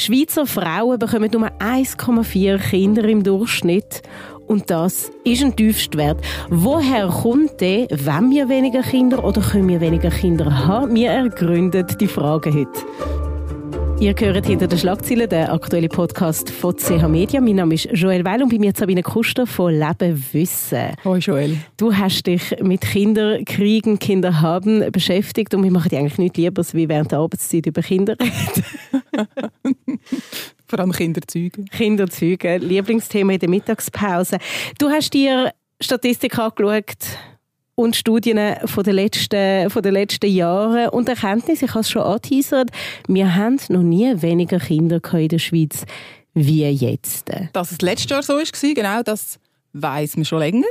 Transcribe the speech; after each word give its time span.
Schweizer 0.00 0.46
Frauen 0.46 0.96
bekommen 0.96 1.28
nur 1.32 1.48
1,4 1.58 2.58
Kinder 2.70 3.02
im 3.02 3.24
Durchschnitt. 3.24 4.02
Und 4.46 4.70
das 4.70 5.10
ist 5.24 5.42
ein 5.42 5.56
Tiefstwert. 5.56 6.24
Woher 6.50 7.08
kommt 7.08 7.60
der, 7.60 7.88
wenn 7.90 8.30
wir 8.30 8.48
weniger 8.48 8.82
Kinder 8.82 9.24
oder 9.24 9.40
können 9.40 9.68
wir 9.68 9.80
weniger 9.80 10.10
Kinder 10.10 10.66
haben? 10.66 10.94
Wir 10.94 11.10
ergründen 11.10 11.84
die 11.98 12.06
Frage 12.06 12.54
heute. 12.54 12.80
Ihr 14.00 14.14
hört 14.16 14.46
hinter 14.46 14.68
den 14.68 14.78
Schlagzeilen 14.78 15.28
den 15.28 15.48
aktuellen 15.48 15.88
Podcast 15.88 16.48
von 16.50 16.76
CH 16.76 17.08
Media. 17.08 17.40
Mein 17.40 17.56
Name 17.56 17.74
ist 17.74 17.88
Joel 17.92 18.24
Weil 18.24 18.44
und 18.44 18.50
bei 18.50 18.58
mir 18.60 18.72
Sabine 18.76 19.02
Kuster 19.02 19.48
von 19.48 19.74
Leben 19.74 20.24
Wissen. 20.30 20.92
Hoi 21.04 21.18
Joel. 21.18 21.56
Du 21.76 21.92
hast 21.92 22.24
dich 22.24 22.54
mit 22.62 22.82
Kinderkriegen, 22.82 23.98
Kinderhaben 23.98 24.92
beschäftigt 24.92 25.52
und 25.54 25.64
wir 25.64 25.72
machen 25.72 25.92
eigentlich 25.92 26.18
nichts 26.18 26.38
lieber, 26.38 26.62
wie 26.72 26.88
während 26.88 27.10
der 27.10 27.18
Arbeitszeit 27.18 27.66
über 27.66 27.82
Kinder 27.82 28.16
reden. 28.20 29.74
Vor 30.68 30.80
allem 30.80 30.92
Kinderzeugen. 30.92 31.64
Kinderzeugen, 31.66 32.60
Lieblingsthema 32.60 33.32
in 33.32 33.38
der 33.38 33.48
Mittagspause. 33.48 34.38
Du 34.78 34.90
hast 34.90 35.14
dir 35.14 35.52
Statistik 35.80 36.38
angeschaut 36.38 36.96
und 37.74 37.96
Studien 37.96 38.56
von 38.66 38.84
den 38.84 38.96
letzten, 38.96 39.70
von 39.70 39.82
den 39.82 39.94
letzten 39.94 40.30
Jahren 40.30 40.90
und 40.90 41.08
Erkenntnisse, 41.08 41.64
ich 41.64 41.70
habe 41.70 41.80
es 41.80 41.90
schon 41.90 42.02
angeteasert, 42.02 42.70
wir 43.06 43.34
haben 43.34 43.58
noch 43.68 43.82
nie 43.82 44.20
weniger 44.20 44.58
Kinder 44.58 45.00
in 45.14 45.28
der 45.28 45.38
Schweiz 45.38 45.84
wie 46.34 46.66
jetzt. 46.66 47.30
Dass 47.52 47.72
es 47.72 47.80
letztes 47.80 48.10
Jahr 48.10 48.22
so 48.22 48.34
war, 48.34 48.74
genau, 48.74 49.02
das 49.02 49.38
weiß 49.72 50.16
man 50.16 50.24
schon 50.24 50.40
länger. 50.40 50.66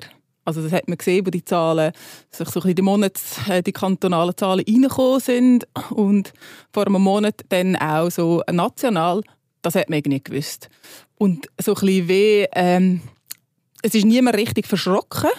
Also 0.46 0.62
das 0.62 0.72
hat 0.72 0.88
man 0.88 0.98
gesehen, 0.98 1.26
wo 1.26 1.30
die 1.30 1.44
Zahlen, 1.44 1.92
sich 2.30 2.48
so 2.48 2.62
den 2.62 2.86
Monats, 2.86 3.38
äh, 3.50 3.62
die 3.62 3.74
kantonalen 3.74 4.36
Zahlen 4.38 4.64
reingekommen 4.66 5.20
sind 5.20 5.68
und 5.90 6.32
vor 6.72 6.88
einem 6.88 7.02
Monat 7.02 7.42
dann 7.50 7.76
auch 7.76 8.10
so 8.10 8.42
national, 8.50 9.24
das 9.68 9.76
hat 9.76 9.90
man 9.90 10.02
nicht 10.06 10.26
gewusst. 10.26 10.70
Und 11.18 11.48
so 11.60 11.74
ein 11.74 11.82
bisschen 11.82 12.08
wie, 12.08 12.48
ähm, 12.54 13.02
es 13.82 13.94
ist 13.94 14.06
niemand 14.06 14.38
richtig 14.38 14.68
verschrocken, 14.68 15.30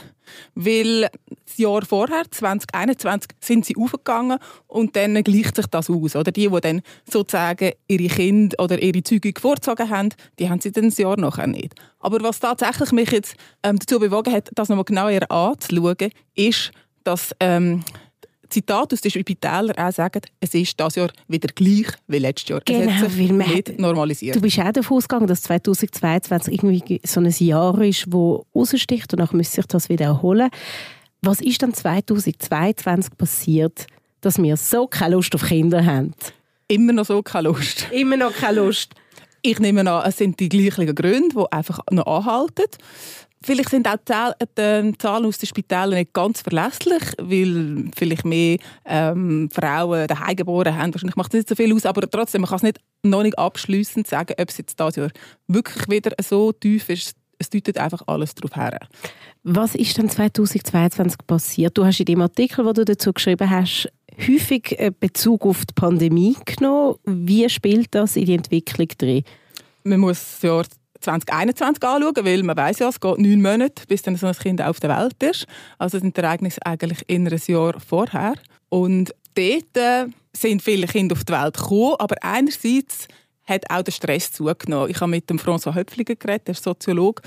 weil 0.55 1.09
das 1.47 1.57
Jahr 1.57 1.83
vorher, 1.84 2.25
2021, 2.31 3.31
sind 3.41 3.65
sie 3.65 3.77
aufgegangen 3.77 4.39
und 4.67 4.95
dann 4.97 5.23
gleicht 5.25 5.56
sich 5.56 5.67
das 5.67 5.89
aus. 5.89 6.17
Oder 6.17 6.31
die, 6.31 6.49
die 6.49 6.61
dann 6.61 6.83
sozusagen 7.11 7.73
ihre 7.89 8.15
Kinder 8.15 8.62
oder 8.62 8.81
ihre 8.81 9.03
Zeugung 9.03 9.33
vorgezogen 9.41 9.89
haben, 9.89 10.11
die 10.39 10.49
haben 10.49 10.61
sie 10.61 10.73
dann 10.73 10.91
das 10.91 10.99
Jahr 10.99 11.19
nachher 11.19 11.47
nicht. 11.47 11.75
Aber 12.01 12.23
was 12.23 12.41
tatsächlich 12.41 12.93
mich 12.93 13.11
jetzt 13.11 13.34
ähm, 13.62 13.79
dazu 13.79 13.99
bewogen 13.99 14.33
hat, 14.33 14.51
das 14.55 14.69
nochmal 14.69 14.84
genauer 14.84 15.31
anzuschauen, 15.31 16.11
ist, 16.34 16.71
dass 17.05 17.34
ähm, 17.41 17.83
Zitat 18.49 18.93
aus 18.93 19.01
den 19.01 19.11
Spitäler 19.11 19.75
auch 19.77 19.93
sagen, 19.93 20.23
es 20.41 20.55
ist 20.55 20.79
das 20.79 20.95
Jahr 20.95 21.11
wieder 21.29 21.49
gleich 21.55 21.89
wie 22.07 22.19
letztes 22.19 22.49
Jahr. 22.49 22.61
Genau, 22.65 22.91
es 22.91 22.97
hat 22.97 23.11
sich 23.11 23.29
weil 23.29 23.37
man 23.37 23.51
nicht 23.51 23.79
normalisiert. 23.79 24.37
Du 24.37 24.41
bist 24.41 24.59
auch 24.59 24.73
davon 24.73 24.97
ausgegangen, 24.97 25.27
dass 25.27 25.43
2022 25.43 26.55
irgendwie 26.55 27.01
so 27.05 27.21
ein 27.21 27.31
Jahr 27.31 27.81
ist, 27.83 28.13
wo 28.13 28.47
raussticht 28.55 29.13
und 29.13 29.21
dann 29.21 29.29
müsste 29.33 29.57
sich 29.57 29.67
das 29.67 29.89
wieder 29.89 30.07
erholen. 30.07 30.51
Was 31.23 31.41
ist 31.41 31.63
dann 31.63 31.75
2022 31.75 33.17
passiert, 33.19 33.87
dass 34.21 34.41
wir 34.41 34.57
so 34.57 34.87
keine 34.87 35.17
Lust 35.17 35.35
auf 35.35 35.45
Kinder 35.45 35.85
haben? 35.85 36.12
Immer 36.69 36.93
noch 36.93 37.07
so 37.07 37.23
keine 37.23 37.49
Lust. 37.49 37.89
Immer 37.93 38.17
noch 38.17 38.33
keine 38.33 38.61
Lust. 38.61 38.95
Ich 39.43 39.59
nehme 39.59 39.89
an, 39.91 40.09
es 40.09 40.19
sind 40.19 40.39
die 40.41 40.49
gleichen 40.49 40.95
Gründe, 40.95 41.35
die 41.35 41.53
einfach 41.53 41.81
noch 41.91 42.07
anhalten. 42.07 42.67
Vielleicht 43.42 43.70
sind 43.70 43.86
auch 43.86 43.97
die 43.97 44.05
Zahl- 44.05 44.34
die 44.41 44.98
Zahlen 44.98 45.27
aus 45.27 45.39
den 45.39 45.47
Spitälern 45.47 45.94
nicht 45.98 46.12
ganz 46.12 46.42
verlässlich, 46.42 47.03
weil 47.19 47.91
vielleicht 47.97 48.25
mehr 48.25 48.58
ähm, 48.84 49.48
Frauen 49.53 50.06
daheim 50.06 50.36
geboren 50.36 50.77
haben. 50.77 50.92
Wahrscheinlich 50.92 51.17
macht 51.17 51.33
das 51.33 51.39
nicht 51.39 51.48
so 51.48 51.55
viel 51.55 51.72
aus, 51.72 51.86
aber 51.86 52.09
trotzdem, 52.11 52.41
man 52.41 52.50
kann 52.50 52.56
es 52.56 52.62
nicht, 52.62 52.81
noch 53.03 53.22
nicht 53.22 53.39
abschliessend 53.39 54.06
sagen, 54.06 54.34
ob 54.39 54.48
es 54.48 54.59
jetzt 54.59 54.78
dieses 54.78 54.97
Jahr 54.97 55.11
wirklich 55.47 55.89
wieder 55.89 56.12
so 56.20 56.53
tief 56.53 56.89
ist. 56.89 57.14
Es 57.39 57.48
deutet 57.50 57.78
einfach 57.78 58.03
alles 58.09 58.34
darauf 58.34 58.56
her. 58.56 58.81
Was 59.44 59.77
ist 59.77 59.97
dann 59.97 60.11
2022 60.11 61.19
passiert? 61.25 61.78
Du 61.78 61.84
hast 61.84 62.00
in 62.00 62.06
dem 62.06 62.21
Artikel, 62.21 62.65
den 62.65 62.75
du 62.75 62.84
dazu 62.84 63.12
geschrieben 63.12 63.48
hast, 63.48 63.88
häufig 64.19 64.78
äh, 64.78 64.91
Bezug 64.98 65.47
auf 65.47 65.65
die 65.65 65.75
Pandemie 65.75 66.37
genommen. 66.44 66.97
Wie 67.04 67.48
spielt 67.48 67.94
das 67.94 68.16
in 68.16 68.27
die 68.27 68.34
Entwicklung 68.34 68.88
drin? 68.98 69.22
Man 69.84 70.00
muss 70.00 70.19
das 70.19 70.43
Jahr 70.43 70.65
2021 71.00 71.82
anschauen, 71.82 72.25
weil 72.25 72.42
man 72.42 72.56
weiß 72.56 72.81
ja, 72.81 72.88
es 72.88 73.00
geht 73.00 73.19
neun 73.19 73.42
Monate, 73.42 73.84
bis 73.86 74.03
dann 74.03 74.16
so 74.16 74.26
ein 74.26 74.34
Kind 74.34 74.62
auf 74.62 74.81
der 74.81 74.91
Welt 74.97 75.22
ist. 75.22 75.47
Also 75.78 75.98
sind 75.98 76.16
die 76.16 76.20
Ereignisse 76.20 76.64
eigentlich 76.64 77.04
in 77.06 77.28
ein 77.28 77.41
Jahr 77.47 77.78
vorher. 77.81 78.34
Und 78.69 79.14
dort 79.34 79.76
äh, 79.76 80.06
sind 80.32 80.62
viele 80.62 80.86
Kinder 80.86 81.14
auf 81.14 81.25
die 81.25 81.32
Welt 81.32 81.56
gekommen, 81.56 81.97
aber 81.98 82.16
einerseits 82.22 83.09
hat 83.47 83.70
auch 83.70 83.82
der 83.82 83.92
Stress 83.92 84.32
zugenommen. 84.32 84.91
Ich 84.91 85.00
habe 85.00 85.10
mit 85.10 85.31
dem 85.31 85.38
François 85.38 85.75
Höpfliger 85.75 86.16
geredet, 86.16 86.48
der 86.48 86.53
ist 86.53 86.64
Soziologe. 86.64 87.22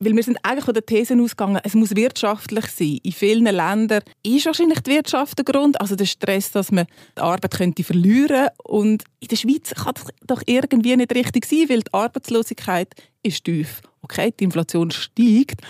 Weil 0.00 0.14
wir 0.14 0.22
sind 0.22 0.38
eigentlich 0.44 0.64
von 0.64 0.74
der 0.74 0.86
These 0.86 1.20
ausgegangen, 1.20 1.60
es 1.64 1.74
muss 1.74 1.96
wirtschaftlich 1.96 2.66
sein. 2.66 2.98
In 3.02 3.12
vielen 3.12 3.44
Ländern 3.44 4.02
ist 4.22 4.46
wahrscheinlich 4.46 4.80
die 4.80 4.92
Wirtschaft 4.92 5.38
der 5.38 5.44
Grund, 5.44 5.80
also 5.80 5.96
der 5.96 6.06
Stress, 6.06 6.52
dass 6.52 6.70
man 6.70 6.86
die 7.16 7.20
Arbeit 7.20 7.56
könnte 7.56 7.82
verlieren 7.82 8.48
Und 8.62 9.02
in 9.18 9.28
der 9.28 9.36
Schweiz 9.36 9.74
kann 9.74 9.94
das 9.94 10.06
doch 10.24 10.42
irgendwie 10.46 10.94
nicht 10.94 11.14
richtig 11.14 11.46
sein, 11.46 11.68
weil 11.68 11.80
die 11.80 11.92
Arbeitslosigkeit 11.92 12.94
ist 13.24 13.44
tief. 13.44 13.80
Okay, 14.02 14.32
die 14.38 14.44
Inflation 14.44 14.92
steigt, 14.92 15.62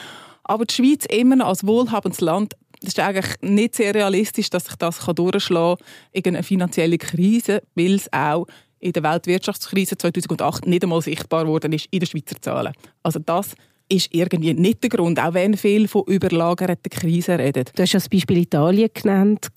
aber 0.45 0.67
die 0.67 0.75
Schweiz 0.75 1.07
immer 1.07 1.37
noch 1.37 1.47
als 1.47 1.67
wohlhabendes 1.67 2.21
Land 2.21 2.55
das 2.81 2.91
ist 2.91 3.01
eigentlich 3.01 3.35
nicht 3.41 3.75
sehr 3.75 3.93
realistisch, 3.93 4.51
dass 4.51 4.67
sich 4.67 4.77
das 4.77 4.99
durchschlagen 4.99 5.79
kann 5.79 6.23
in 6.25 6.37
eine 6.37 6.43
finanzielle 6.45 6.99
Krise, 6.99 7.63
weil 7.75 7.95
es 7.95 8.13
auch 8.13 8.47
in 8.79 8.93
der 8.93 9.03
Weltwirtschaftskrise 9.03 9.99
2008 9.99 10.67
nicht 10.67 10.85
einmal 10.85 11.03
sichtbar 11.03 11.47
worden 11.47 11.73
ist 11.73 11.89
in 11.91 11.99
den 11.99 12.07
Schweizer 12.07 12.41
Zahlen. 12.41 12.73
Also 13.03 13.19
das 13.19 13.55
ist 13.89 14.15
irgendwie 14.15 14.55
nicht 14.55 14.83
der 14.83 14.91
Grund, 14.91 15.19
auch 15.19 15.35
wenn 15.35 15.57
viel 15.57 15.89
von 15.89 16.05
überlagerten 16.07 16.91
Krisen 16.91 17.37
reden. 17.37 17.65
Du 17.75 17.83
hast 17.83 17.93
ja 17.93 17.99
das 17.99 18.09
Beispiel 18.09 18.39
Italien 18.39 18.91
genannt. 18.93 19.49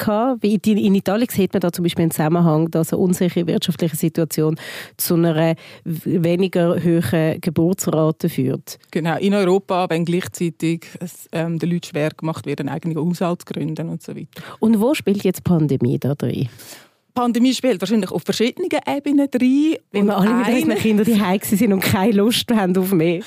In 0.42 0.96
Italien 0.96 1.28
sieht 1.30 1.54
man 1.54 1.60
da 1.60 1.72
zum 1.72 1.84
Beispiel 1.84 2.04
einen 2.04 2.12
Zusammenhang, 2.12 2.72
dass 2.72 2.94
eine 2.94 3.02
unsichere 3.02 3.48
wirtschaftliche 3.48 3.96
Situation 3.96 4.58
zu 4.98 5.16
einer 5.16 5.56
weniger 5.84 6.82
hohen 6.82 7.42
Geburtsrate 7.42 8.30
führt. 8.30 8.80
Genau, 8.92 9.18
in 9.18 9.34
Europa, 9.34 9.90
wenn 9.90 10.06
gleichzeitig 10.06 10.88
es, 11.00 11.28
ähm, 11.32 11.60
den 11.60 11.72
Leuten 11.72 11.88
schwer 11.88 12.12
gemacht 12.12 12.46
wird, 12.46 12.60
einen 12.62 12.70
eigenen 12.70 12.98
Haushalt 12.98 13.42
zu 13.42 13.54
gründen 13.54 13.90
und 13.90 14.02
so 14.02 14.16
weiter. 14.16 14.42
Und 14.60 14.80
wo 14.80 14.94
spielt 14.94 15.24
jetzt 15.24 15.40
die 15.40 15.50
Pandemie 15.50 16.00
da 16.00 16.16
drin? 16.16 16.48
Die 17.12 17.14
Pandemie 17.14 17.54
spielt 17.54 17.82
wahrscheinlich 17.82 18.10
auf 18.12 18.24
verschiedenen 18.24 18.70
Ebenen 18.88 19.28
rein. 19.34 19.76
Wenn 19.92 20.06
wir 20.06 20.18
alle 20.18 20.34
mit 20.34 20.48
unseren 20.48 20.78
Kindern 20.78 21.06
die 21.06 21.56
sind 21.56 21.74
und 21.74 21.82
keine 21.82 22.14
Lust 22.14 22.50
haben 22.52 22.78
auf 22.78 22.94
mehr. 22.94 23.22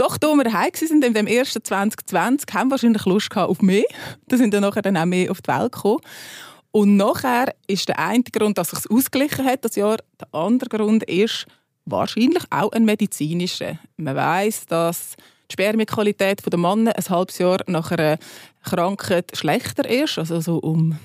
Doch, 0.00 0.16
da 0.16 0.28
wir 0.28 0.44
daheim 0.44 0.72
waren, 0.72 1.02
in 1.02 1.12
dem 1.12 1.26
ersten 1.26 1.62
2020, 1.62 2.54
haben 2.54 2.68
wir 2.68 2.70
wahrscheinlich 2.70 3.04
Lust 3.04 3.28
gehabt 3.28 3.50
auf 3.50 3.60
mehr. 3.60 3.84
Da 4.28 4.38
sind 4.38 4.54
dann 4.54 4.62
nachher 4.62 4.80
dann 4.80 4.96
auch 4.96 5.04
mehr 5.04 5.30
auf 5.30 5.42
die 5.42 5.48
Welt 5.48 5.72
gekommen. 5.72 6.00
Und 6.70 6.96
nachher 6.96 7.54
ist 7.66 7.86
der 7.86 7.98
eine 7.98 8.22
Grund, 8.22 8.56
dass 8.56 8.72
es 8.72 8.84
sich 8.84 8.90
ausgeglichen 8.90 9.44
hat, 9.44 9.62
das 9.62 9.76
Jahr. 9.76 9.98
Der 10.18 10.28
andere 10.32 10.70
Grund 10.70 11.02
ist 11.02 11.44
wahrscheinlich 11.84 12.44
auch 12.48 12.72
ein 12.72 12.86
medizinischer. 12.86 13.78
Man 13.98 14.16
weiß, 14.16 14.64
dass 14.68 15.16
die 15.50 15.52
Spermienqualität 15.52 16.40
der 16.50 16.58
Männer 16.58 16.96
ein 16.96 17.08
halbes 17.10 17.36
Jahr 17.36 17.58
nach 17.66 17.90
einer 17.90 18.16
Krankheit 18.62 19.32
schlechter 19.36 19.86
ist, 19.86 20.18
also 20.18 20.40
so 20.40 20.56
um 20.60 20.98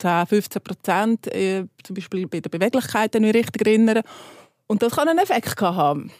10, 0.00 0.26
15 0.26 0.62
Prozent, 0.62 1.26
äh, 1.28 1.64
zum 1.82 1.94
Beispiel 1.94 2.26
bei 2.26 2.40
der 2.40 2.50
Beweglichkeit, 2.50 3.14
wenn 3.14 3.24
ich 3.24 3.34
richtig 3.34 3.66
erinnere. 3.66 4.02
Und 4.66 4.82
das 4.82 4.94
kann 4.94 5.08
einen 5.08 5.20
Effekt 5.20 5.58
haben. 5.62 6.10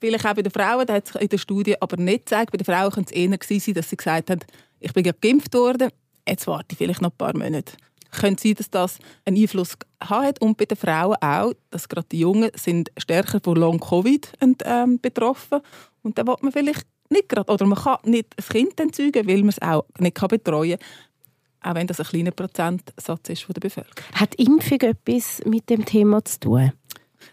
Vielleicht 0.00 0.26
auch 0.26 0.34
bei 0.34 0.42
den 0.42 0.52
Frauen, 0.52 0.86
das 0.86 0.96
hat 0.96 1.06
sich 1.08 1.22
in 1.22 1.28
der 1.28 1.38
Studie 1.38 1.80
aber 1.80 1.96
nicht 1.96 2.26
gezeigt. 2.26 2.52
Bei 2.52 2.58
den 2.58 2.64
Frauen 2.64 2.90
könnte 2.90 3.14
es 3.14 3.20
eher 3.20 3.60
sein, 3.60 3.74
dass 3.74 3.90
sie 3.90 3.96
gesagt 3.96 4.30
haben, 4.30 4.40
ich 4.80 4.92
bin 4.92 5.04
gerade 5.04 5.18
geimpft 5.20 5.54
worden, 5.54 5.88
jetzt 6.28 6.46
warte 6.46 6.66
ich 6.70 6.78
vielleicht 6.78 7.02
noch 7.02 7.10
ein 7.10 7.16
paar 7.16 7.36
Monate. 7.36 7.72
Könnte 8.10 8.42
sein, 8.42 8.54
dass 8.54 8.70
das 8.70 8.98
einen 9.24 9.36
Einfluss 9.36 9.76
hat. 10.00 10.40
Und 10.40 10.56
bei 10.56 10.64
den 10.64 10.76
Frauen 10.76 11.16
auch, 11.20 11.52
dass 11.70 11.88
gerade 11.88 12.06
die 12.10 12.20
Jungen 12.20 12.50
sind 12.54 12.90
stärker 12.98 13.40
von 13.42 13.56
Long-Covid 13.56 14.32
ähm, 14.64 15.00
betroffen. 15.00 15.60
Und 16.02 16.16
da 16.18 16.26
will 16.26 16.36
man 16.40 16.52
vielleicht 16.52 16.86
nicht 17.10 17.28
gerade, 17.28 17.52
oder 17.52 17.66
man 17.66 17.78
kann 17.78 17.98
nicht 18.04 18.28
ein 18.36 18.44
Kind 18.44 18.80
entzeugen, 18.80 19.26
weil 19.26 19.38
man 19.38 19.48
es 19.48 19.62
auch 19.62 19.84
nicht 19.98 20.14
kann 20.14 20.28
betreuen 20.28 20.78
kann. 20.78 21.70
Auch 21.70 21.74
wenn 21.74 21.86
das 21.86 22.00
ein 22.00 22.06
kleiner 22.06 22.30
Prozentsatz 22.30 23.28
ist 23.28 23.42
von 23.42 23.54
der 23.54 23.60
Bevölkerung. 23.60 24.12
Hat 24.14 24.34
Impfung 24.36 24.80
etwas 24.80 25.40
mit 25.44 25.68
dem 25.68 25.84
Thema 25.84 26.24
zu 26.24 26.40
tun? 26.40 26.72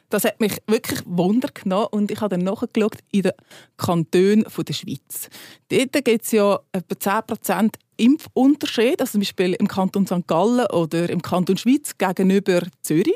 Das 0.09 0.23
hat 0.23 0.39
mich 0.39 0.57
wirklich 0.67 1.01
Wunder 1.05 1.49
genommen 1.53 1.87
und 1.91 2.11
ich 2.11 2.21
habe 2.21 2.35
dann 2.35 2.45
nachgeschaut 2.45 2.97
in 3.11 3.23
den 3.23 3.31
Kantonen 3.77 4.45
der 4.57 4.73
Schweiz. 4.73 5.29
Dort 5.69 6.05
gibt 6.05 6.23
es 6.23 6.31
ja 6.31 6.59
etwa 6.71 6.95
10% 6.95 7.73
Impfunterschied, 7.97 8.99
also 8.99 9.13
zum 9.13 9.21
Beispiel 9.21 9.53
im 9.53 9.67
Kanton 9.67 10.05
St. 10.05 10.27
Gallen 10.27 10.65
oder 10.67 11.09
im 11.09 11.21
Kanton 11.21 11.57
Schweiz 11.57 11.97
gegenüber 11.97 12.61
Zürich. 12.81 13.13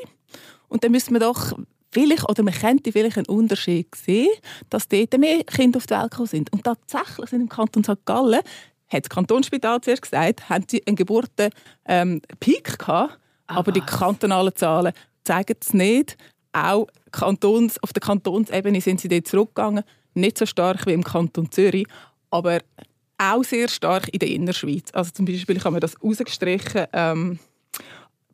Und 0.68 0.83
dann 0.83 0.91
müsste 0.91 1.12
man 1.12 1.21
doch 1.21 1.53
vielleicht, 1.91 2.29
oder 2.29 2.44
man 2.44 2.53
könnte 2.53 2.91
vielleicht 2.91 3.18
einen 3.18 3.27
Unterschied 3.27 3.94
sehen, 3.95 4.29
dass 4.69 4.88
dort 4.88 5.18
mehr 5.18 5.44
Kinder 5.44 5.77
auf 5.77 5.88
die 5.88 5.94
Welt 5.94 6.12
gekommen 6.12 6.27
sind. 6.27 6.53
Und 6.53 6.63
tatsächlich 6.63 7.29
sind 7.29 7.41
im 7.41 7.50
Kanton 7.50 7.83
St. 7.83 8.06
Gallen, 8.06 8.41
hat 8.89 9.03
das 9.03 9.09
Kantonsspital 9.09 9.81
zuerst 9.81 10.03
gesagt, 10.03 10.50
haben 10.50 10.65
sie 10.69 10.85
einen 10.85 10.95
Geburtenpeak 10.95 11.53
ähm, 11.88 12.21
gehabt, 12.41 13.19
aber 13.47 13.71
die 13.71 13.81
kantonalen 13.81 14.56
Zahlen 14.56 14.94
zeigen 15.24 15.57
es 15.59 15.74
nicht. 15.74 16.18
Auch 16.65 16.88
Kantons, 17.12 17.81
auf 17.83 17.94
der 17.94 18.01
Kantonsebene 18.01 18.81
sind 18.81 19.00
sie 19.00 19.07
dort 19.07 19.27
zurückgegangen. 19.27 19.83
Nicht 20.13 20.38
so 20.38 20.45
stark 20.45 20.86
wie 20.86 20.94
im 20.94 21.04
Kanton 21.04 21.51
Zürich, 21.51 21.88
aber 22.31 22.59
auch 23.18 23.44
sehr 23.44 23.68
stark 23.68 24.09
in 24.09 24.19
der 24.19 24.30
Innerschweiz. 24.30 24.89
Also 24.94 25.12
zum 25.12 25.25
Beispiel 25.25 25.63
haben 25.63 25.75
wir 25.75 25.80
das 25.80 26.01
rausgestrichen. 26.04 26.86
Ähm, 26.94 27.39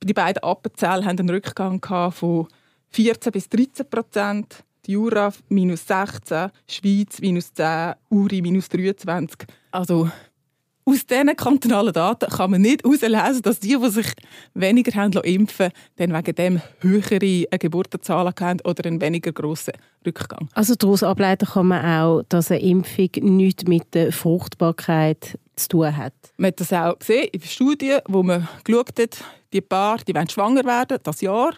die 0.03 0.13
beiden 0.13 0.43
Appenzell 0.43 1.05
haben 1.05 1.19
einen 1.19 1.29
Rückgang 1.29 1.81
von 2.11 2.47
14 2.89 3.31
bis 3.31 3.49
13 3.49 3.89
Prozent. 3.89 4.63
Die 4.85 4.93
Jura 4.93 5.31
minus 5.47 5.87
16, 5.87 6.51
Schweiz 6.67 7.21
minus 7.21 7.53
10, 7.53 7.93
Uri 8.09 8.41
minus 8.41 8.67
23. 8.67 9.47
Also 9.71 10.09
aus 10.85 11.05
diesen 11.05 11.35
kantonalen 11.35 11.93
Daten 11.93 12.29
kann 12.29 12.51
man 12.51 12.61
nicht 12.61 12.83
herauslesen, 12.83 13.41
dass 13.41 13.59
die, 13.59 13.77
die 13.77 13.89
sich 13.89 14.07
weniger 14.53 14.93
haben 14.99 15.13
impfen 15.13 15.69
dann 15.95 16.13
wegen 16.13 16.35
dem 16.35 16.61
höhere 16.79 17.47
Geburtenzahlen 17.57 18.33
haben 18.39 18.61
oder 18.65 18.85
einen 18.85 19.01
weniger 19.01 19.31
grossen 19.31 19.73
Rückgang. 20.05 20.49
Also 20.53 20.75
daraus 20.75 21.03
ableiten 21.03 21.47
kann 21.47 21.67
man 21.67 21.85
auch, 21.85 22.23
dass 22.29 22.51
eine 22.51 22.61
Impfung 22.61 23.09
nichts 23.21 23.65
mit 23.65 23.93
der 23.93 24.11
Fruchtbarkeit 24.11 25.39
zu 25.55 25.69
tun 25.69 25.95
hat. 25.95 26.13
Man 26.37 26.49
hat 26.49 26.59
das 26.59 26.73
auch 26.73 26.97
gesehen 26.99 27.29
in 27.31 27.41
Studien, 27.41 27.99
wo 28.07 28.23
man 28.23 28.47
geschaut 28.63 28.99
hat, 28.99 29.23
die 29.53 29.61
Paar, 29.61 29.99
die 29.99 30.15
wollen 30.15 30.29
schwanger 30.29 30.65
werden, 30.65 30.97
das 31.03 31.21
Jahr. 31.21 31.53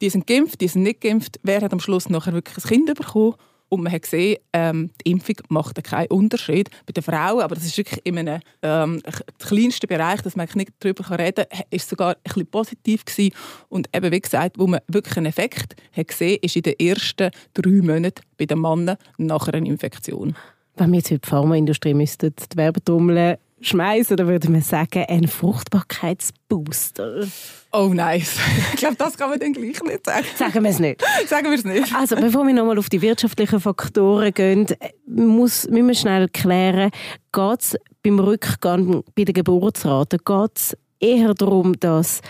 Die 0.00 0.10
sind 0.10 0.26
geimpft, 0.26 0.60
die 0.60 0.68
sind 0.68 0.82
nicht 0.82 1.00
geimpft. 1.00 1.40
Wer 1.42 1.62
hat 1.62 1.72
am 1.72 1.80
Schluss 1.80 2.08
nachher 2.10 2.34
wirklich 2.34 2.64
ein 2.64 2.68
Kind 2.68 2.94
bekommen? 2.94 3.34
Und 3.68 3.82
man 3.82 3.92
hat 3.92 4.02
gesehen, 4.02 4.38
ähm, 4.52 4.90
die 5.04 5.10
Impfung 5.10 5.36
macht 5.48 5.82
keinen 5.84 6.08
Unterschied. 6.08 6.70
Bei 6.86 6.92
den 6.92 7.02
Frauen, 7.02 7.42
aber 7.42 7.54
das 7.54 7.64
ist 7.64 7.76
wirklich 7.76 8.00
in 8.04 8.18
einem 8.18 8.40
ähm, 8.62 9.02
kleinsten 9.38 9.86
Bereich, 9.86 10.22
dass 10.22 10.36
man 10.36 10.48
nicht 10.54 10.72
darüber 10.80 11.18
reden 11.18 11.44
kann, 11.48 11.62
ist 11.70 11.88
sogar 11.88 12.10
ein 12.10 12.22
bisschen 12.24 12.46
positiv 12.46 13.04
gewesen. 13.04 13.34
Und 13.68 13.88
eben, 13.94 14.10
wie 14.10 14.20
gesagt, 14.20 14.58
wo 14.58 14.66
man 14.66 14.80
wirklich 14.88 15.16
einen 15.16 15.26
Effekt 15.26 15.76
hat 15.92 16.08
gesehen, 16.08 16.38
ist 16.42 16.56
in 16.56 16.62
den 16.62 16.78
ersten 16.78 17.30
drei 17.54 17.70
Monaten 17.70 18.22
bei 18.36 18.46
den 18.46 18.60
Männern 18.60 18.96
nach 19.18 19.48
einer 19.48 19.66
Infektion. 19.66 20.34
Wenn 20.76 20.92
wir 20.92 20.98
jetzt 20.98 21.10
in 21.10 21.20
die 21.20 21.28
Pharmaindustrie 21.28 21.94
müssten, 21.94 22.34
die 22.52 22.56
Werbetrommel 22.56 23.38
schmeißen, 23.60 24.16
dann 24.16 24.28
würde 24.28 24.50
man 24.50 24.62
sagen, 24.62 25.04
ein 25.08 25.26
Fruchtbarkeitsbooster. 25.26 27.26
Oh, 27.72 27.90
nice. 27.92 28.36
Ich 28.72 28.80
glaube, 28.80 28.96
das 28.96 29.16
kann 29.16 29.30
man 29.30 29.40
dann 29.40 29.52
gleich 29.52 29.82
nicht 29.82 30.06
sagen. 30.06 30.26
Sagen 30.36 30.62
wir 30.62 30.70
es 30.70 30.78
nicht. 30.78 31.02
sagen 31.26 31.46
wir 31.46 31.58
es 31.58 31.64
nicht. 31.64 31.94
Also, 31.94 32.16
bevor 32.16 32.46
wir 32.46 32.54
nochmal 32.54 32.78
auf 32.78 32.88
die 32.88 33.02
wirtschaftlichen 33.02 33.60
Faktoren 33.60 34.32
gehen, 34.32 34.66
muss, 35.06 35.68
müssen 35.68 35.88
wir 35.88 35.94
schnell 35.94 36.28
klären, 36.28 36.90
geht 37.32 37.60
es 37.60 37.76
beim 38.02 38.20
Rückgang 38.20 39.02
bei 39.14 39.24
der 39.24 39.34
Geburtsrate, 39.34 40.18
geht 40.18 40.56
es 40.56 40.76
eher 41.00 41.34
darum, 41.34 41.78
dass 41.80 42.20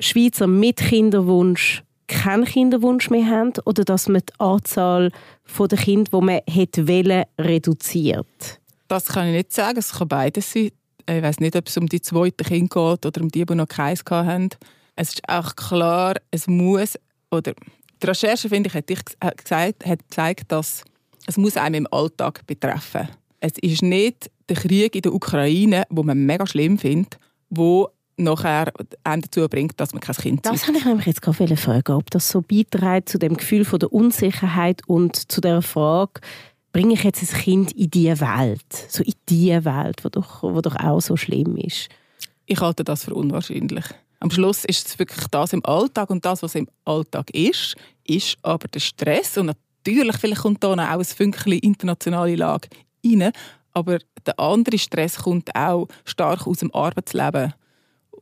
Schweizer 0.00 0.46
mit 0.46 0.78
Kinderwunsch 0.78 1.82
keinen 2.08 2.44
Kinderwunsch 2.44 3.10
mehr 3.10 3.26
haben 3.26 3.52
oder 3.64 3.84
dass 3.84 4.08
man 4.08 4.22
die 4.28 4.34
Anzahl 4.38 5.10
der 5.58 5.78
Kinder, 5.78 6.10
die 6.12 6.24
man 6.24 6.40
hätte 6.48 6.88
wollen, 6.88 7.24
reduziert? 7.38 8.61
Das 8.92 9.06
kann 9.06 9.28
ich 9.28 9.32
nicht 9.32 9.54
sagen. 9.54 9.78
Es 9.78 9.92
kann 9.92 10.06
beides 10.06 10.52
sein. 10.52 10.70
Ich 11.08 11.22
weiß 11.22 11.40
nicht, 11.40 11.56
ob 11.56 11.66
es 11.66 11.78
um 11.78 11.86
die 11.86 12.02
zweite 12.02 12.44
Kind 12.44 12.68
geht 12.68 13.06
oder 13.06 13.22
um 13.22 13.30
die, 13.30 13.46
die 13.46 13.54
noch 13.54 13.66
keins 13.66 14.02
haben. 14.10 14.50
Es 14.96 15.14
ist 15.14 15.26
auch 15.30 15.56
klar, 15.56 16.16
es 16.30 16.46
muss, 16.46 16.98
oder 17.30 17.54
die 18.02 18.06
Recherche, 18.06 18.50
finde 18.50 18.68
ich, 18.68 18.74
hat, 18.74 19.38
gesagt, 19.38 19.86
hat 19.86 19.98
gezeigt, 20.00 20.52
dass 20.52 20.84
es 21.26 21.38
muss 21.38 21.56
einem 21.56 21.86
im 21.86 21.88
Alltag 21.90 22.46
betreffen 22.46 23.08
Es 23.40 23.52
ist 23.62 23.82
nicht 23.82 24.30
der 24.50 24.56
Krieg 24.56 24.94
in 24.94 25.00
der 25.00 25.14
Ukraine, 25.14 25.84
wo 25.88 26.02
man 26.02 26.26
mega 26.26 26.46
schlimm 26.46 26.76
findet, 26.76 27.16
wo 27.48 27.88
nachher 28.18 28.74
dazu 29.04 29.48
bringt, 29.48 29.80
dass 29.80 29.94
man 29.94 30.02
kein 30.02 30.16
Kind 30.16 30.44
Das 30.44 30.68
wollte 30.68 30.80
ich 30.80 30.84
nämlich 30.84 31.06
jetzt 31.06 31.22
gerade 31.22 31.56
fragen, 31.56 31.92
ob 31.92 32.10
das 32.10 32.28
so 32.28 32.42
beiträgt 32.42 33.08
zu 33.08 33.18
dem 33.18 33.38
Gefühl 33.38 33.64
von 33.64 33.78
der 33.78 33.90
Unsicherheit 33.90 34.82
und 34.86 35.32
zu 35.32 35.40
der 35.40 35.62
Frage, 35.62 36.20
bringe 36.72 36.94
ich 36.94 37.04
jetzt 37.04 37.22
ein 37.22 37.40
Kind 37.40 37.72
in 37.72 37.90
diese 37.90 38.20
Welt, 38.20 38.86
so 38.88 39.02
in 39.02 39.12
diese 39.28 39.64
Welt, 39.64 40.04
wo 40.04 40.08
doch, 40.08 40.42
wo 40.42 40.60
doch 40.60 40.76
auch 40.76 41.00
so 41.00 41.16
schlimm 41.16 41.56
ist? 41.56 41.88
Ich 42.46 42.60
halte 42.60 42.84
das 42.84 43.04
für 43.04 43.14
unwahrscheinlich. 43.14 43.84
Am 44.20 44.30
Schluss 44.30 44.64
ist 44.64 44.86
es 44.86 44.98
wirklich 44.98 45.26
das 45.28 45.52
im 45.52 45.64
Alltag 45.64 46.10
und 46.10 46.24
das, 46.24 46.42
was 46.42 46.54
im 46.54 46.68
Alltag 46.84 47.30
ist, 47.34 47.76
ist 48.04 48.36
aber 48.42 48.68
der 48.68 48.80
Stress 48.80 49.36
und 49.36 49.46
natürlich 49.46 50.16
vielleicht 50.16 50.42
kommt 50.42 50.62
da 50.62 50.68
auch 50.68 50.76
ein 50.76 51.04
Fünkchen 51.04 51.52
internationale 51.54 52.36
Lage 52.36 52.68
rein, 53.04 53.32
aber 53.72 53.98
der 54.24 54.38
andere 54.38 54.78
Stress 54.78 55.16
kommt 55.16 55.54
auch 55.54 55.88
stark 56.04 56.46
aus 56.46 56.58
dem 56.58 56.72
Arbeitsleben 56.74 57.52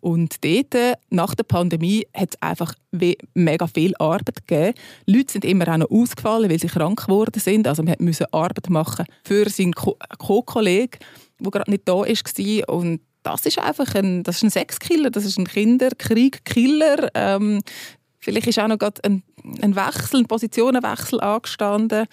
und 0.00 0.44
dort, 0.44 0.98
nach 1.10 1.34
der 1.34 1.44
Pandemie, 1.44 2.06
hat 2.14 2.30
es 2.30 2.42
einfach 2.42 2.74
mega 3.34 3.66
viel 3.66 3.94
Arbeit 3.98 4.46
gegeben. 4.46 4.74
Leute 5.06 5.32
sind 5.32 5.44
immer 5.44 5.68
auch 5.68 5.76
noch 5.78 5.90
ausgefallen, 5.90 6.50
weil 6.50 6.58
sie 6.58 6.68
krank 6.68 7.06
geworden 7.06 7.38
sind. 7.38 7.68
Also 7.68 7.82
man 7.82 7.96
musste 7.98 8.32
Arbeit 8.32 8.70
machen 8.70 9.06
für 9.24 9.48
seinen 9.48 9.74
Co-Kollegen, 9.74 10.98
der 11.38 11.50
gerade 11.50 11.70
nicht 11.70 11.88
da 11.88 11.94
war. 11.94 12.68
Und 12.74 13.00
das 13.22 13.46
ist 13.46 13.58
einfach 13.58 13.94
ein, 13.94 14.22
das 14.22 14.36
ist 14.36 14.44
ein 14.44 14.50
Sexkiller, 14.50 15.10
das 15.10 15.24
ist 15.24 15.38
ein 15.38 15.46
Kinderkriegkiller. 15.46 17.10
Ähm, 17.14 17.60
vielleicht 18.18 18.46
ist 18.46 18.58
auch 18.58 18.68
noch 18.68 18.78
gerade 18.78 19.02
ein, 19.04 19.22
ein 19.60 19.76
Wechsel, 19.76 20.20
ein 20.20 20.26
Positionenwechsel 20.26 21.20
angestanden. 21.20 22.06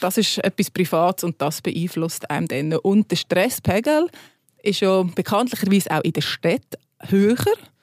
Das 0.00 0.16
ist 0.18 0.38
etwas 0.38 0.70
Privates 0.70 1.24
und 1.24 1.40
das 1.40 1.60
beeinflusst 1.60 2.30
einem 2.30 2.48
dann. 2.48 2.74
Und 2.74 3.10
der 3.10 3.16
Stresspegel 3.16 4.08
ist 4.62 4.80
ja 4.80 5.02
bekanntlicherweise 5.02 5.90
auch 5.90 6.04
in 6.04 6.12
der 6.12 6.20
Stadt 6.20 6.78
höher. 7.08 7.36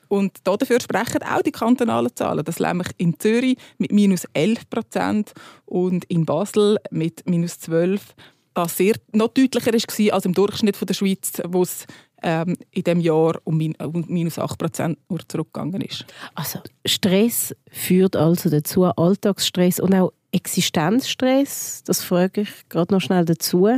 Und 0.07 0.39
dafür 0.43 0.81
sprechen 0.81 1.21
auch 1.21 1.43
die 1.43 1.51
kantonalen 1.51 2.15
Zahlen. 2.15 2.43
Das 2.43 2.59
nämlich 2.59 2.87
in 2.97 3.19
Zürich 3.19 3.57
mit 3.77 3.91
minus 3.91 4.25
11 4.33 4.69
Prozent 4.69 5.33
und 5.65 6.05
in 6.05 6.25
Basel 6.25 6.77
mit 6.89 7.29
minus 7.29 7.59
12 7.59 8.15
was 8.55 8.77
sehr 8.77 8.95
noch 9.13 9.29
deutlicher 9.29 9.71
war 9.71 10.13
als 10.13 10.25
im 10.25 10.33
Durchschnitt 10.33 10.77
der 10.87 10.93
Schweiz, 10.93 11.41
wo 11.47 11.63
es 11.63 11.85
ähm, 12.21 12.57
in 12.71 12.83
diesem 12.83 12.99
Jahr 12.99 13.39
um, 13.45 13.57
minus 13.57 14.37
8 14.37 14.57
Prozent 14.57 14.97
zurückgegangen 15.27 15.81
ist. 15.81 16.05
Also 16.35 16.59
Stress 16.85 17.55
führt 17.71 18.15
also 18.15 18.49
dazu, 18.49 18.85
Alltagsstress 18.85 19.79
und 19.79 19.93
auch 19.93 20.11
Existenzstress, 20.31 21.83
das 21.85 22.03
frage 22.03 22.41
ich 22.41 22.49
gerade 22.69 22.93
noch 22.93 23.01
schnell 23.01 23.25
dazu. 23.25 23.69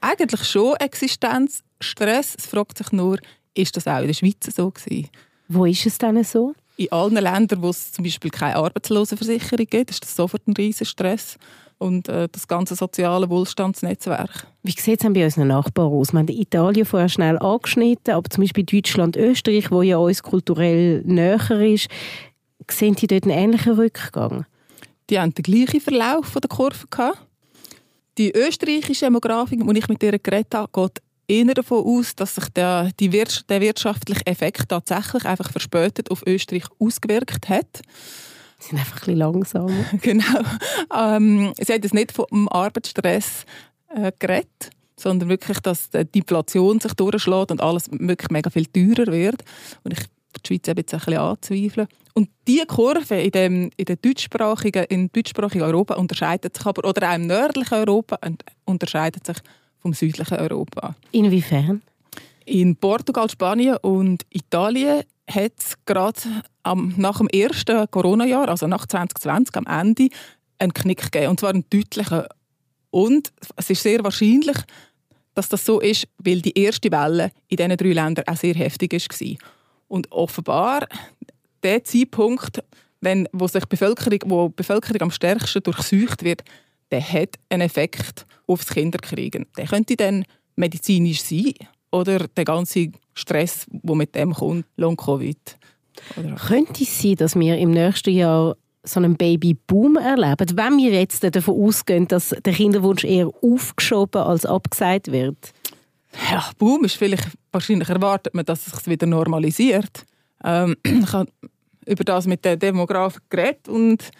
Eigentlich 0.00 0.44
schon 0.44 0.74
Existenzstress. 0.76 2.34
Es 2.36 2.46
fragt 2.46 2.76
sich 2.76 2.90
nur, 2.92 3.18
ist 3.54 3.76
das 3.76 3.86
auch 3.86 4.00
in 4.00 4.06
der 4.06 4.14
Schweiz 4.14 4.46
so 4.54 4.70
gewesen. 4.70 5.08
Wo 5.48 5.64
ist 5.64 5.86
es 5.86 5.98
denn 5.98 6.22
so? 6.24 6.54
In 6.76 6.90
allen 6.90 7.14
Ländern, 7.14 7.62
wo 7.62 7.68
es 7.68 7.92
zum 7.92 8.04
Beispiel 8.04 8.30
keine 8.30 8.56
Arbeitslosenversicherung 8.56 9.66
gibt, 9.66 9.90
ist 9.90 10.02
das 10.02 10.16
sofort 10.16 10.46
ein 10.48 10.54
riesiger 10.54 10.86
Stress 10.86 11.36
und 11.78 12.08
äh, 12.08 12.28
das 12.30 12.48
ganze 12.48 12.74
soziale 12.74 13.28
Wohlstandsnetzwerk. 13.28 14.46
Wie 14.62 14.70
sieht 14.70 15.04
es 15.04 15.12
bei 15.12 15.24
unseren 15.24 15.48
Nachbarn 15.48 15.92
aus? 15.92 16.12
Wir 16.12 16.20
haben 16.20 16.28
Italien 16.28 16.86
vorher 16.86 17.08
schnell 17.08 17.38
angeschnitten, 17.38 18.14
aber 18.14 18.30
zum 18.30 18.42
Beispiel 18.42 18.64
Deutschland, 18.64 19.16
Österreich, 19.16 19.70
wo 19.70 19.82
ja 19.82 19.98
uns 19.98 20.22
kulturell 20.22 21.02
näher 21.02 21.50
ist, 21.60 21.88
sehen 22.70 22.94
die 22.94 23.08
dort 23.08 23.24
einen 23.24 23.32
ähnlichen 23.32 23.74
Rückgang? 23.74 24.46
Die 25.10 25.18
haben 25.18 25.34
den 25.34 25.42
gleichen 25.42 25.80
Verlauf 25.80 26.32
der 26.32 26.48
Kurve 26.48 26.86
gehabt. 26.88 27.18
Die 28.18 28.30
österreichische 28.30 29.06
Demografik, 29.06 29.66
die 29.66 29.78
ich 29.78 29.88
mit 29.88 30.02
ihr 30.02 30.18
geredet 30.18 30.54
habe, 30.54 30.70
geht 30.72 31.02
eher 31.32 31.54
davon 31.54 31.84
aus, 31.84 32.14
dass 32.14 32.34
sich 32.34 32.48
der, 32.50 32.90
die 33.00 33.08
der 33.08 33.60
wirtschaftliche 33.60 34.26
Effekt 34.26 34.68
tatsächlich 34.68 35.24
einfach 35.24 35.50
verspätet 35.50 36.10
auf 36.10 36.22
Österreich 36.26 36.64
ausgewirkt 36.78 37.48
hat. 37.48 37.82
Sie 38.58 38.68
sind 38.68 38.78
einfach 38.78 38.94
ein 38.94 39.00
bisschen 39.00 39.16
langsamer. 39.16 39.84
genau. 40.02 40.40
Ähm, 40.94 41.52
sie 41.58 41.72
hat 41.72 41.82
jetzt 41.82 41.94
nicht 41.94 42.12
vom 42.12 42.48
Arbeitsstress 42.48 43.44
äh, 43.94 44.12
geredet, 44.18 44.70
sondern 44.96 45.28
wirklich, 45.28 45.58
dass 45.60 45.90
die 45.90 46.18
Inflation 46.18 46.78
sich 46.78 46.92
durchschlägt 46.94 47.50
und 47.50 47.60
alles 47.60 47.90
wirklich 47.90 48.30
mega 48.30 48.50
viel 48.50 48.66
teurer 48.66 49.10
wird. 49.10 49.42
Und 49.82 49.94
ich 49.94 50.06
die 50.44 50.48
Schweiz 50.48 50.68
eben 50.68 50.78
jetzt 50.78 50.94
ein 50.94 51.00
bisschen 51.00 51.18
anzweifeln. 51.18 51.88
Und 52.14 52.28
diese 52.46 52.66
Kurve 52.66 53.20
in 53.20 53.30
dem, 53.30 53.70
in 53.76 53.84
der 53.84 53.96
deutschsprachigen, 53.96 54.84
in 54.84 55.10
deutschsprachigen 55.12 55.64
Europa 55.64 55.94
unterscheidet 55.94 56.56
sich 56.56 56.66
aber, 56.66 56.86
oder 56.88 57.10
auch 57.10 57.14
im 57.14 57.26
nördlichen 57.26 57.74
Europa 57.74 58.18
unterscheidet 58.64 59.26
sich 59.26 59.38
vom 59.82 59.92
südlichen 59.92 60.38
Europa. 60.38 60.94
Inwiefern? 61.10 61.82
In 62.44 62.76
Portugal, 62.76 63.28
Spanien 63.28 63.76
und 63.82 64.24
Italien 64.30 65.02
hat 65.28 65.52
es 65.58 65.76
gerade 65.84 66.20
nach 66.64 67.18
dem 67.18 67.28
ersten 67.28 67.90
Corona-Jahr, 67.90 68.48
also 68.48 68.66
nach 68.66 68.86
2020, 68.86 69.56
am 69.56 69.66
Ende, 69.66 70.08
einen 70.58 70.72
Knick 70.72 71.10
gegeben. 71.10 71.30
Und 71.30 71.40
zwar 71.40 71.50
einen 71.50 71.64
deutlichen. 71.70 72.24
Und 72.90 73.32
es 73.56 73.70
ist 73.70 73.82
sehr 73.82 74.02
wahrscheinlich, 74.04 74.56
dass 75.34 75.48
das 75.48 75.64
so 75.64 75.80
ist, 75.80 76.08
weil 76.18 76.42
die 76.42 76.56
erste 76.58 76.90
Welle 76.90 77.30
in 77.48 77.56
diesen 77.56 77.76
drei 77.76 77.92
Ländern 77.92 78.26
auch 78.26 78.36
sehr 78.36 78.54
heftig 78.54 78.92
war. 78.92 79.36
Und 79.88 80.10
offenbar, 80.12 80.86
der 81.62 81.84
Zeitpunkt, 81.84 82.62
wenn, 83.00 83.28
wo 83.32 83.46
sich 83.46 83.64
die 83.64 83.68
Bevölkerung, 83.76 84.18
wo 84.26 84.48
die 84.48 84.54
Bevölkerung 84.56 85.00
am 85.00 85.10
stärksten 85.10 85.62
durchsucht 85.62 86.22
wird, 86.22 86.42
der 86.92 87.02
hat 87.02 87.30
einen 87.48 87.62
Effekt 87.62 88.26
aufs 88.46 88.68
Kinderkriegen. 88.68 89.46
Der 89.56 89.66
könnte 89.66 89.96
dann 89.96 90.24
medizinisch 90.54 91.22
sein 91.22 91.54
oder 91.90 92.28
der 92.28 92.44
ganze 92.44 92.92
Stress, 93.14 93.66
der 93.68 93.96
mit 93.96 94.14
dem 94.14 94.32
kommt, 94.32 94.66
Long-Covid. 94.76 95.58
Könnte 96.46 96.84
es 96.84 97.02
sein, 97.02 97.16
dass 97.16 97.34
wir 97.34 97.56
im 97.58 97.70
nächsten 97.70 98.10
Jahr 98.10 98.56
so 98.82 99.00
einen 99.00 99.16
Babyboom 99.16 99.96
erleben? 99.96 100.56
Wenn 100.56 100.76
wir 100.78 100.92
jetzt 100.92 101.24
davon 101.24 101.62
ausgehen, 101.62 102.08
dass 102.08 102.30
der 102.44 102.52
Kinderwunsch 102.52 103.04
eher 103.04 103.30
aufgeschoben 103.42 104.22
als 104.22 104.46
abgesagt 104.46 105.10
wird? 105.10 105.52
Ja, 106.30 106.50
Boom 106.58 106.84
ist 106.84 106.96
vielleicht, 106.96 107.26
wahrscheinlich 107.52 107.88
erwartet 107.88 108.34
man, 108.34 108.44
dass 108.44 108.66
es 108.66 108.72
sich 108.74 108.86
wieder 108.86 109.06
normalisiert. 109.06 110.04
Ähm, 110.44 110.76
ich 110.84 111.12
habe 111.12 111.30
über 111.86 112.04
das 112.04 112.26
mit 112.26 112.44
den 112.44 112.58
Demografen 112.58 113.22
geredet 113.28 113.68
und 113.68 114.10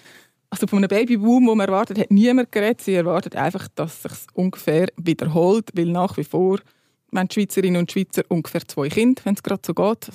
also 0.52 0.66
von 0.66 0.80
einem 0.80 0.88
Babyboom, 0.88 1.46
den 1.46 1.56
man 1.56 1.66
erwartet, 1.66 1.98
hat 1.98 2.10
niemand 2.10 2.52
geredet. 2.52 2.82
Sie 2.82 2.94
erwartet 2.94 3.34
einfach, 3.36 3.68
dass 3.74 4.04
es 4.04 4.20
sich 4.20 4.20
ungefähr 4.34 4.88
wiederholt, 4.96 5.70
weil 5.74 5.86
nach 5.86 6.18
wie 6.18 6.24
vor 6.24 6.58
wenn 7.10 7.28
die 7.28 7.34
Schweizerinnen 7.34 7.80
und 7.80 7.92
Schweizer 7.92 8.22
ungefähr 8.28 8.66
zwei 8.66 8.88
Kinder, 8.88 9.22
wenn 9.24 9.34
es 9.34 9.42
gerade 9.42 9.62
so 9.64 9.74
geht. 9.74 10.10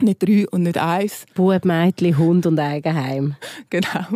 Nicht 0.00 0.22
drei 0.22 0.46
und 0.48 0.62
nicht 0.62 0.78
eins. 0.78 1.26
Bub, 1.34 1.64
Mädchen, 1.64 2.16
Hund 2.16 2.46
und 2.46 2.58
Eigenheim. 2.58 3.36
Genau. 3.70 4.06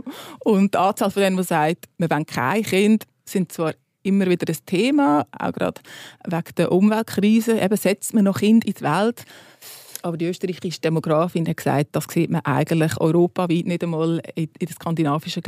Und 0.40 0.74
die 0.74 0.78
Anzahl 0.78 1.10
von 1.10 1.22
denen, 1.22 1.36
die 1.36 1.42
sagt, 1.42 1.86
wir 1.98 2.10
wollen 2.10 2.26
kein 2.26 2.62
Kind, 2.62 3.04
sind 3.24 3.52
zwar 3.52 3.74
immer 4.02 4.26
wieder 4.26 4.50
ein 4.52 4.58
Thema, 4.66 5.26
auch 5.38 5.52
gerade 5.52 5.80
wegen 6.26 6.54
der 6.56 6.72
Umweltkrise. 6.72 7.58
Eben 7.58 7.76
setzt 7.76 8.14
man 8.14 8.24
noch 8.24 8.38
Kinder 8.38 8.66
in 8.66 8.74
die 8.74 8.82
Welt. 8.82 9.24
Aber 10.06 10.16
die 10.16 10.26
österreichische 10.26 10.80
Demografin 10.80 11.48
hat 11.48 11.56
gesagt, 11.56 11.88
das 11.90 12.04
sieht 12.08 12.30
man 12.30 12.40
eigentlich 12.44 13.00
europaweit 13.00 13.66
nicht 13.66 13.82
einmal 13.82 14.22
in 14.36 14.48
den 14.60 14.68
skandinavischen 14.68 15.42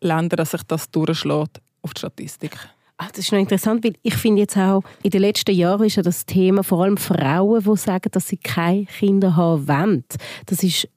Ländern, 0.00 0.36
dass 0.38 0.52
sich 0.52 0.62
das 0.62 0.90
durchschlägt 0.90 1.60
auf 1.82 1.92
die 1.92 1.98
Statistik. 1.98 2.56
Ach, 2.96 3.10
das 3.10 3.18
ist 3.18 3.32
noch 3.32 3.38
interessant, 3.38 3.84
weil 3.84 3.92
ich 4.02 4.14
finde 4.14 4.40
jetzt 4.40 4.56
auch, 4.56 4.82
in 5.02 5.10
den 5.10 5.20
letzten 5.20 5.54
Jahren 5.54 5.84
ist 5.84 5.96
ja 5.96 6.02
das 6.02 6.24
Thema 6.24 6.64
vor 6.64 6.84
allem 6.84 6.96
Frauen, 6.96 7.62
die 7.62 7.76
sagen, 7.76 8.08
dass 8.10 8.28
sie 8.28 8.38
keine 8.38 8.86
Kinder 8.86 9.36
haben 9.36 9.68
wollen. 9.68 10.04
Das 10.46 10.62
ist 10.62 10.88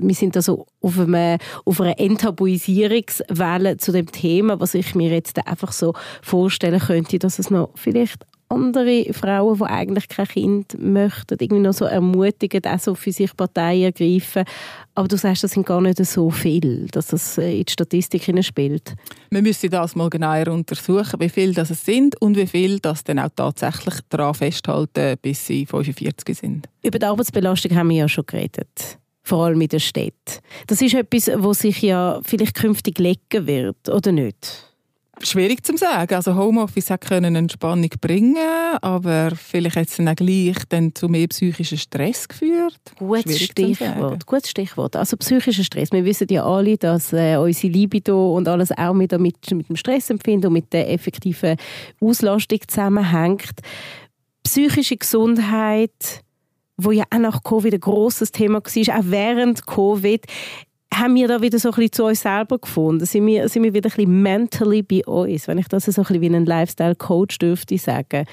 wir 0.00 0.14
sind 0.14 0.36
also 0.36 0.66
auf, 0.80 0.98
einem, 0.98 1.38
auf 1.64 1.80
einer 1.80 1.98
Enttabuisierungswelle 1.98 3.78
zu 3.78 3.90
dem 3.90 4.10
Thema, 4.10 4.60
was 4.60 4.74
ich 4.74 4.94
mir 4.94 5.10
jetzt 5.10 5.44
einfach 5.44 5.72
so 5.72 5.92
vorstellen 6.22 6.78
könnte, 6.78 7.18
dass 7.18 7.40
es 7.40 7.50
noch 7.50 7.70
vielleicht 7.74 8.24
andere 8.48 9.12
Frauen, 9.12 9.58
die 9.58 9.64
eigentlich 9.64 10.08
kein 10.08 10.26
Kind 10.26 10.76
möchten, 10.80 11.36
irgendwie 11.38 11.62
noch 11.62 11.72
so 11.72 11.84
ermutigen, 11.84 12.64
auch 12.64 12.78
so 12.78 12.94
für 12.94 13.12
sich 13.12 13.36
Partei 13.36 13.84
ergreifen. 13.84 14.44
Aber 14.94 15.08
du 15.08 15.16
sagst, 15.16 15.44
das 15.44 15.52
sind 15.52 15.66
gar 15.66 15.80
nicht 15.80 16.04
so 16.04 16.30
viele, 16.30 16.86
dass 16.86 17.08
das 17.08 17.38
äh, 17.38 17.58
in 17.58 17.64
die 17.64 17.72
Statistik 17.72 18.22
spielt. 18.44 18.94
Wir 19.30 19.42
müssen 19.42 19.70
das 19.70 19.94
mal 19.94 20.10
genauer 20.10 20.48
untersuchen, 20.48 21.20
wie 21.20 21.28
viele 21.28 21.52
das 21.52 21.68
sind 21.68 22.20
und 22.20 22.36
wie 22.36 22.46
viele 22.46 22.80
das 22.80 23.04
dann 23.04 23.18
auch 23.18 23.30
tatsächlich 23.34 23.94
daran 24.08 24.34
festhalten, 24.34 25.16
bis 25.20 25.46
sie 25.46 25.66
45 25.66 26.38
sind. 26.38 26.68
Über 26.82 26.98
die 26.98 27.06
Arbeitsbelastung 27.06 27.76
haben 27.76 27.90
wir 27.90 27.96
ja 27.98 28.08
schon 28.08 28.26
geredet 28.26 28.98
vor 29.28 29.44
allem 29.44 29.60
in 29.60 29.68
der 29.68 29.78
Stadt. 29.78 30.40
Das 30.66 30.80
ist 30.80 30.94
etwas, 30.94 31.30
was 31.34 31.58
sich 31.58 31.82
ja 31.82 32.18
vielleicht 32.24 32.54
künftig 32.54 32.98
legen 32.98 33.46
wird, 33.46 33.88
oder 33.88 34.10
nicht? 34.10 34.64
Schwierig 35.22 35.64
zu 35.64 35.76
sagen. 35.76 36.14
Also 36.14 36.34
Homeoffice 36.34 36.90
hat 36.90 37.02
können 37.02 37.34
Entspannung 37.34 37.90
bringen, 38.00 38.36
aber 38.80 39.32
vielleicht 39.34 39.76
hat 39.76 39.88
es 39.88 39.96
dann 39.96 40.14
gleich 40.14 40.56
dann 40.68 40.94
zu 40.94 41.08
mehr 41.08 41.26
psychischen 41.28 41.78
Stress 41.78 42.28
geführt. 42.28 42.78
Gutes 42.98 43.40
Stichwort. 43.40 44.26
Gutes 44.26 44.50
Stichwort. 44.50 44.96
Also 44.96 45.16
psychischer 45.16 45.64
Stress. 45.64 45.92
Wir 45.92 46.04
wissen 46.04 46.28
ja 46.30 46.44
alle, 46.44 46.76
dass 46.76 47.12
äh, 47.12 47.36
unsere 47.36 47.72
Libido 47.72 48.36
und 48.36 48.48
alles 48.48 48.70
auch 48.72 48.94
mit, 48.94 49.12
mit, 49.18 49.50
mit 49.50 49.68
dem 49.68 49.76
Stressempfinden 49.76 50.48
und 50.48 50.54
mit 50.54 50.72
der 50.72 50.90
effektiven 50.92 51.56
Auslastung 52.00 52.60
zusammenhängt. 52.66 53.60
Psychische 54.44 54.96
Gesundheit 54.96 56.22
wo 56.78 56.92
ja 56.92 57.04
auch 57.10 57.18
nach 57.18 57.42
Covid 57.42 57.74
ein 57.74 57.80
grosses 57.80 58.30
Thema 58.30 58.60
war, 58.62 58.98
auch 58.98 59.04
während 59.04 59.66
Covid, 59.66 60.24
haben 60.92 61.14
wir 61.14 61.28
da 61.28 61.40
wieder 61.40 61.58
so 61.58 61.68
ein 61.68 61.74
bisschen 61.74 61.92
zu 61.92 62.04
uns 62.04 62.22
selber 62.22 62.58
gefunden? 62.58 63.04
Sind 63.04 63.26
wir, 63.26 63.48
sind 63.48 63.62
wir 63.62 63.74
wieder 63.74 63.88
ein 63.88 63.96
bisschen 63.96 64.22
mentally 64.22 64.82
bei 64.82 65.04
uns, 65.04 65.46
wenn 65.48 65.58
ich 65.58 65.68
das 65.68 65.84
so 65.84 65.90
ein 66.00 66.04
bisschen 66.06 66.20
wie 66.20 66.34
ein 66.34 66.46
Lifestyle-Coach 66.46 67.38
dürfte 67.38 67.78
sagen? 67.78 68.24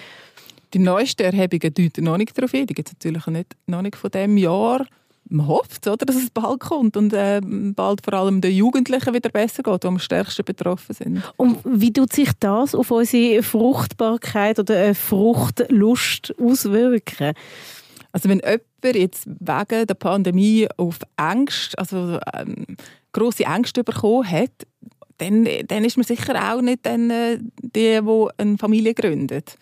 Die 0.73 0.79
neuesten 0.79 1.23
Erhebungen 1.23 1.73
deuten 1.73 2.03
noch 2.03 2.17
nicht 2.17 2.37
darauf 2.37 2.51
hin. 2.51 2.67
Die 2.67 2.73
gibt 2.73 2.89
es 2.89 2.93
natürlich 2.93 3.27
nicht, 3.27 3.55
noch 3.67 3.81
nicht 3.81 3.95
von 3.95 4.11
diesem 4.11 4.37
Jahr. 4.37 4.85
Man 5.27 5.47
hofft, 5.47 5.87
oder, 5.87 6.05
dass 6.05 6.17
es 6.17 6.29
bald 6.29 6.59
kommt 6.59 6.97
und 6.97 7.11
äh, 7.13 7.41
bald 7.43 8.01
vor 8.03 8.13
allem 8.13 8.41
den 8.41 8.53
Jugendlichen 8.53 9.13
wieder 9.13 9.29
besser 9.29 9.63
geht, 9.63 9.83
die 9.83 9.87
am 9.87 9.97
stärksten 9.97 10.45
betroffen 10.45 10.93
sind. 10.93 11.23
Und 11.35 11.57
wie 11.65 11.91
tut 11.91 12.13
sich 12.13 12.29
das 12.39 12.75
auf 12.75 12.91
unsere 12.91 13.41
Fruchtbarkeit 13.41 14.59
oder 14.59 14.75
äh, 14.75 14.93
Fruchtlust 14.93 16.35
auswirken? 16.39 17.33
Also 18.11 18.29
wenn 18.29 18.39
jemand 18.39 18.61
jetzt 18.93 19.25
wegen 19.27 19.87
der 19.87 19.93
Pandemie 19.95 20.67
auf 20.77 20.99
Angst, 21.15 21.77
also 21.79 22.19
ähm, 22.33 22.65
grosse 23.11 23.45
Ängste 23.45 23.83
bekommen 23.83 24.29
hat, 24.29 24.51
dann, 25.17 25.47
dann 25.67 25.85
ist 25.85 25.97
man 25.97 26.05
sicher 26.05 26.53
auch 26.53 26.61
nicht 26.61 26.85
dann, 26.85 27.09
äh, 27.09 27.37
die, 27.61 27.99
die 28.01 28.27
eine 28.37 28.57
Familie 28.57 28.93
gründet. 28.93 29.57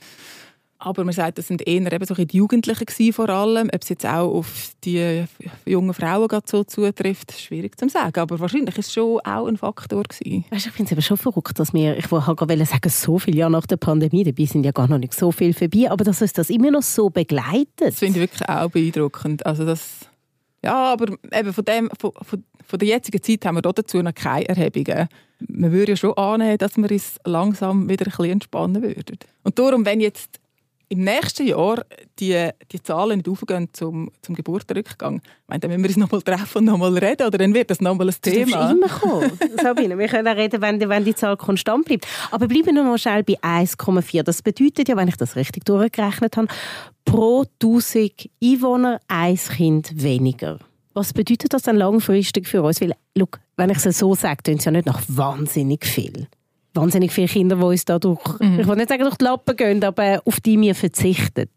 Aber 0.85 1.05
man 1.05 1.13
sagt, 1.13 1.37
das 1.37 1.47
sind 1.47 1.65
eher 1.65 1.91
eben 1.93 2.05
so 2.05 2.13
die 2.13 2.37
Jugendlichen 2.37 2.85
gewesen, 2.85 3.13
vor 3.13 3.29
allem. 3.29 3.69
Ob 3.73 3.81
es 3.81 3.87
jetzt 3.87 4.05
auch 4.05 4.33
auf 4.33 4.71
die 4.83 5.23
jungen 5.65 5.93
Frauen 5.93 6.27
so 6.45 6.65
zutrifft, 6.65 7.31
schwierig 7.39 7.79
zu 7.79 7.87
sagen. 7.87 8.19
Aber 8.19 8.37
wahrscheinlich 8.37 8.77
ist 8.77 8.87
es 8.87 8.93
schon 8.93 9.21
auch 9.21 9.47
ein 9.47 9.55
Faktor 9.55 10.03
gewesen. 10.03 10.43
Weißt, 10.49 10.65
ich 10.65 10.73
finde 10.73 10.89
es 10.89 10.91
eben 10.91 11.01
schon 11.01 11.15
verrückt, 11.15 11.57
dass 11.57 11.73
wir, 11.73 11.97
ich 11.97 12.11
wollte 12.11 12.35
gerade 12.35 12.65
sagen, 12.65 12.89
so 12.89 13.17
viele 13.17 13.37
Jahre 13.37 13.51
nach 13.51 13.65
der 13.65 13.77
Pandemie, 13.77 14.25
dabei 14.25 14.43
sind 14.43 14.65
ja 14.65 14.71
gar 14.71 14.89
noch 14.89 14.97
nicht 14.97 15.13
so 15.13 15.31
viel 15.31 15.53
vorbei, 15.53 15.89
aber 15.89 16.03
dass 16.03 16.21
uns 16.21 16.33
das 16.33 16.49
immer 16.49 16.69
noch 16.69 16.83
so 16.83 17.09
begleitet. 17.09 17.69
Das 17.77 17.99
finde 17.99 18.19
ich 18.19 18.31
wirklich 18.31 18.49
auch 18.49 18.69
beeindruckend. 18.69 19.45
Also 19.45 19.65
das, 19.65 20.09
ja, 20.65 20.91
aber 20.91 21.15
eben 21.31 21.53
von, 21.53 21.63
dem, 21.63 21.89
von, 21.97 22.11
von, 22.21 22.43
von 22.65 22.79
der 22.79 22.87
jetzigen 22.89 23.23
Zeit 23.23 23.45
haben 23.45 23.55
wir 23.55 23.61
dazu 23.61 24.01
noch 24.01 24.13
keine 24.13 24.49
Erhebungen. 24.49 25.07
Man 25.47 25.71
würde 25.71 25.93
ja 25.93 25.95
schon 25.95 26.17
annehmen, 26.17 26.57
dass 26.57 26.75
wir 26.75 26.91
uns 26.91 27.19
langsam 27.23 27.87
wieder 27.87 28.05
ein 28.05 28.11
bisschen 28.11 28.31
entspannen 28.31 28.81
würden. 28.81 29.17
Und 29.43 29.57
darum, 29.59 29.85
wenn 29.85 30.01
jetzt 30.01 30.42
im 30.93 31.03
nächsten 31.03 31.47
Jahr 31.47 31.83
die, 32.19 32.49
die 32.71 32.83
Zahlen 32.83 33.17
nicht 33.17 33.27
aufgehen 33.27 33.67
zum, 33.73 34.11
zum 34.21 34.35
Geburtenrückgang, 34.35 35.21
meine, 35.47 35.59
dann 35.59 35.71
müssen 35.71 35.83
wir 35.83 35.89
uns 35.89 35.97
noch 35.97 36.11
mal 36.11 36.21
treffen 36.21 36.59
und 36.59 36.65
noch 36.65 36.77
mal 36.77 36.95
reden, 36.95 37.25
oder 37.25 37.39
dann 37.39 37.53
wird 37.55 37.71
das 37.71 37.81
noch 37.81 37.95
mal 37.95 38.07
ein 38.07 38.15
Thema. 38.21 38.69
Du 38.69 38.77
immer 38.77 38.87
kommen, 38.87 39.31
Sabine. 39.61 39.97
Wir 39.97 40.07
können 40.07 40.27
auch 40.27 40.35
reden, 40.35 40.61
wenn, 40.61 40.79
wenn 40.87 41.03
die 41.03 41.15
Zahl 41.15 41.35
konstant 41.35 41.85
bleibt. 41.85 42.05
Aber 42.29 42.47
bleiben 42.47 42.75
wir 42.75 42.83
noch 42.83 42.97
schnell 42.97 43.23
bei 43.23 43.39
1,4. 43.41 44.21
Das 44.21 44.43
bedeutet 44.43 44.87
ja, 44.87 44.95
wenn 44.95 45.07
ich 45.07 45.17
das 45.17 45.35
richtig 45.35 45.65
durchgerechnet 45.65 46.37
habe, 46.37 46.47
pro 47.05 47.43
1000 47.61 48.29
Einwohner 48.43 48.99
ein 49.07 49.35
Kind 49.35 50.03
weniger. 50.03 50.59
Was 50.93 51.11
bedeutet 51.11 51.53
das 51.53 51.63
dann 51.63 51.75
langfristig 51.77 52.47
für 52.47 52.61
uns? 52.61 52.81
Weil, 52.81 52.93
look, 53.15 53.39
wenn 53.57 53.71
ich 53.71 53.83
es 53.83 53.97
so 53.97 54.13
sage, 54.13 54.43
klingt 54.43 54.59
es 54.59 54.65
ja 54.65 54.71
nicht 54.71 54.85
nach 54.85 55.01
wahnsinnig 55.07 55.85
viel 55.85 56.27
wahnsinnig 56.73 57.11
viele 57.11 57.27
Kinder, 57.27 57.55
die 57.55 57.63
uns 57.63 57.85
dadurch, 57.85 58.21
mhm. 58.39 58.59
ich 58.59 58.67
will 58.67 58.75
nicht 58.75 58.89
sagen 58.89 59.03
durch 59.03 59.17
die 59.17 59.25
Lappen 59.25 59.55
gehen, 59.55 59.83
aber 59.83 60.21
auf 60.25 60.39
die 60.39 60.59
wir 60.59 60.75
verzichten. 60.75 61.49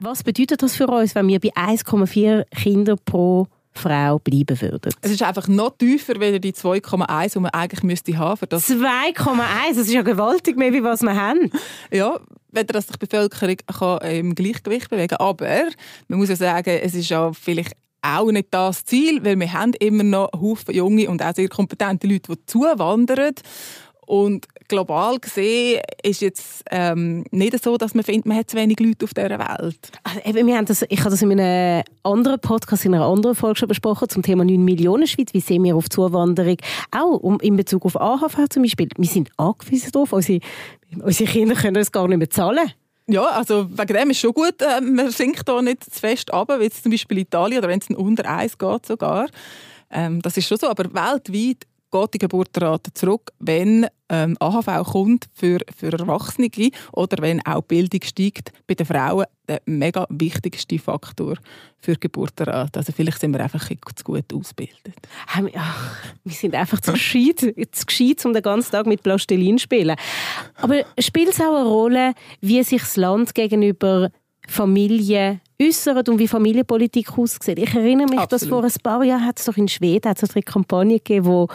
Was 0.00 0.22
bedeutet 0.22 0.62
das 0.62 0.76
für 0.76 0.86
uns, 0.86 1.14
wenn 1.14 1.28
wir 1.28 1.40
bei 1.40 1.52
1,4 1.54 2.44
Kindern 2.50 2.98
pro 3.04 3.46
Frau 3.72 4.18
bleiben 4.18 4.60
würden? 4.60 4.92
Es 5.02 5.10
ist 5.10 5.22
einfach 5.22 5.46
noch 5.46 5.76
tiefer 5.76 6.14
als 6.20 6.40
die 6.40 6.52
2,1, 6.52 7.32
die 7.34 7.38
man 7.38 7.50
eigentlich 7.50 7.82
müsste 7.82 8.18
haben. 8.18 8.46
2,1? 8.46 9.68
Das 9.68 9.76
ist 9.76 9.92
ja 9.92 10.02
gewaltig 10.02 10.56
mehr, 10.56 10.72
wie 10.72 10.82
was 10.82 11.02
wir 11.02 11.14
haben. 11.14 11.50
Ja, 11.92 12.18
wenn 12.50 12.66
dass 12.66 12.86
sich 12.86 12.96
die 12.96 13.06
Bevölkerung 13.06 13.56
kann 13.66 14.10
im 14.10 14.34
Gleichgewicht 14.34 14.90
bewegen 14.90 15.16
kann. 15.16 15.26
Aber 15.26 15.46
man 16.08 16.18
muss 16.18 16.30
ja 16.30 16.36
sagen, 16.36 16.80
es 16.82 16.94
ist 16.94 17.10
ja 17.10 17.32
vielleicht 17.32 17.76
auch 18.02 18.30
nicht 18.30 18.48
das 18.50 18.84
Ziel, 18.84 19.22
weil 19.24 19.38
wir 19.38 19.52
haben 19.52 19.74
immer 19.74 20.02
noch 20.02 20.30
Haufen 20.34 20.74
junge 20.74 21.08
und 21.08 21.22
auch 21.22 21.34
sehr 21.34 21.48
kompetente 21.48 22.06
Leute, 22.06 22.32
die 22.32 22.46
zuwandern. 22.46 23.34
Und 24.10 24.48
global 24.66 25.20
gesehen 25.20 25.80
ist 26.02 26.20
jetzt 26.20 26.64
ähm, 26.72 27.22
nicht 27.30 27.62
so, 27.62 27.76
dass 27.76 27.94
man 27.94 28.02
findet, 28.02 28.26
man 28.26 28.38
hat 28.38 28.50
zu 28.50 28.56
wenig 28.56 28.80
Leute 28.80 29.04
auf 29.04 29.14
dieser 29.14 29.38
Welt. 29.38 29.92
Also, 30.02 30.20
eben, 30.24 30.48
wir 30.48 30.56
haben 30.56 30.64
das, 30.64 30.84
ich 30.88 30.98
habe 30.98 31.10
das 31.10 31.22
in 31.22 31.30
einem 31.30 31.84
anderen 32.02 32.40
Podcast, 32.40 32.84
in 32.84 32.92
einer 32.92 33.04
anderen 33.04 33.36
Folge 33.36 33.60
schon 33.60 33.68
besprochen, 33.68 34.08
zum 34.08 34.24
Thema 34.24 34.44
9 34.44 34.64
Millionen 34.64 35.06
Schweiz. 35.06 35.32
Wie 35.32 35.38
sehen 35.38 35.62
wir 35.62 35.76
auf 35.76 35.88
Zuwanderung? 35.88 36.56
Auch 36.90 37.18
um, 37.18 37.38
in 37.38 37.54
Bezug 37.54 37.84
auf 37.84 38.00
AHV 38.00 38.48
zum 38.48 38.64
Beispiel. 38.64 38.88
Wir 38.96 39.08
sind 39.08 39.30
angewiesen 39.36 39.92
darauf. 39.92 40.12
Unsere, 40.12 40.40
unsere 41.00 41.30
Kinder 41.30 41.54
können 41.54 41.76
uns 41.76 41.92
gar 41.92 42.08
nicht 42.08 42.18
mehr 42.18 42.30
zahlen. 42.30 42.68
Ja, 43.06 43.26
also 43.26 43.70
wegen 43.70 43.94
dem 43.94 44.10
ist 44.10 44.18
schon 44.18 44.32
gut, 44.32 44.60
äh, 44.60 44.80
man 44.80 45.12
sinkt 45.12 45.48
da 45.48 45.62
nicht 45.62 45.84
zu 45.84 46.00
fest 46.00 46.34
ab, 46.34 46.52
wie 46.58 46.64
jetzt 46.64 46.82
zum 46.82 46.90
Beispiel 46.90 47.18
Italien 47.18 47.58
oder 47.58 47.68
wenn 47.68 47.78
es 47.78 47.96
unter 47.96 48.28
eins 48.28 48.58
geht 48.58 48.86
sogar. 48.86 49.28
Ähm, 49.92 50.20
das 50.22 50.36
ist 50.36 50.48
schon 50.48 50.58
so, 50.58 50.68
aber 50.68 50.84
weltweit 50.84 51.66
geht 51.90 52.14
die 52.14 52.18
Geburtenrate 52.18 52.92
zurück, 52.94 53.32
wenn 53.38 53.86
ähm, 54.08 54.36
AHV 54.40 54.90
kommt 54.90 55.28
für, 55.32 55.60
für 55.76 55.92
Erwachsene 55.92 56.48
oder 56.92 57.22
wenn 57.22 57.44
auch 57.46 57.62
Bildung 57.62 58.02
steigt 58.02 58.52
bei 58.66 58.74
den 58.74 58.86
Frauen, 58.86 59.26
der 59.48 59.62
mega 59.66 60.06
wichtigste 60.10 60.78
Faktor 60.78 61.36
für 61.78 61.94
die 61.94 62.00
Geburtenrate. 62.00 62.78
Also 62.78 62.92
vielleicht 62.92 63.20
sind 63.20 63.32
wir 63.32 63.40
einfach 63.40 63.68
zu 63.68 64.04
gut 64.04 64.32
ausgebildet. 64.32 64.94
Ach, 65.26 65.40
wir 66.24 66.32
sind 66.32 66.54
einfach 66.54 66.80
zu 66.80 66.92
gescheit, 66.92 67.40
zu 67.40 67.86
gescheit, 67.86 68.24
um 68.24 68.32
den 68.32 68.42
ganzen 68.42 68.72
Tag 68.72 68.86
mit 68.86 69.02
Plastilin 69.02 69.58
zu 69.58 69.64
spielen. 69.64 69.96
Aber 70.56 70.84
spielt 70.98 71.30
es 71.30 71.40
auch 71.40 71.54
eine 71.54 71.66
Rolle, 71.66 72.14
wie 72.40 72.62
sich 72.62 72.82
das 72.82 72.96
Land 72.96 73.34
gegenüber 73.34 74.10
Familien 74.46 75.40
äußert 75.60 76.08
und 76.08 76.18
wie 76.18 76.28
Familienpolitik 76.28 77.16
aussieht. 77.18 77.58
Ich 77.58 77.74
erinnere 77.74 78.08
mich, 78.08 78.18
Absolut. 78.18 78.32
dass 78.32 78.48
vor 78.48 78.64
ein 78.64 78.82
paar 78.82 79.04
Jahren 79.04 79.26
hat 79.26 79.38
es 79.38 79.44
doch 79.44 79.56
in 79.56 79.68
Schweden 79.68 80.08
hat 80.08 80.22
es 80.22 80.34
eine 80.34 80.42
Kampagne 80.42 80.98
gegeben, 80.98 81.26
wo 81.26 81.48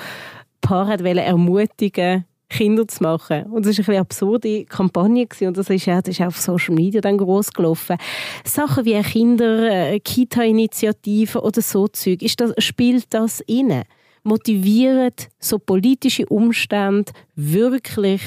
Paare 0.62 1.04
wollen 1.04 1.18
ermutigen 1.18 2.26
Kinder 2.50 2.88
zu 2.88 3.04
machen. 3.04 3.44
Und 3.46 3.66
das 3.66 3.78
war 3.80 3.90
eine 3.90 4.02
absurde 4.02 4.66
Kampagne 4.66 5.26
gewesen. 5.26 5.48
und 5.48 5.58
das 5.58 5.70
ist, 5.70 5.86
ja, 5.86 6.02
das 6.02 6.20
ist 6.20 6.22
auf 6.22 6.40
Social 6.40 6.76
Media 6.76 7.02
dann 7.02 7.18
groß 7.18 7.52
gelaufen. 7.52 7.98
Sachen 8.44 8.86
wie 8.86 9.00
Kinder, 9.02 9.92
äh, 9.94 10.00
Kita-Initiativen 10.00 11.42
oder 11.42 11.62
so 11.62 11.88
Zeug, 11.88 12.22
ist 12.22 12.40
das, 12.40 12.54
spielt 12.60 13.14
das 13.14 13.42
inne? 13.42 13.84
Motiviert 14.24 15.28
so 15.40 15.60
politische 15.60 16.26
Umstände 16.28 17.12
wirklich 17.36 18.22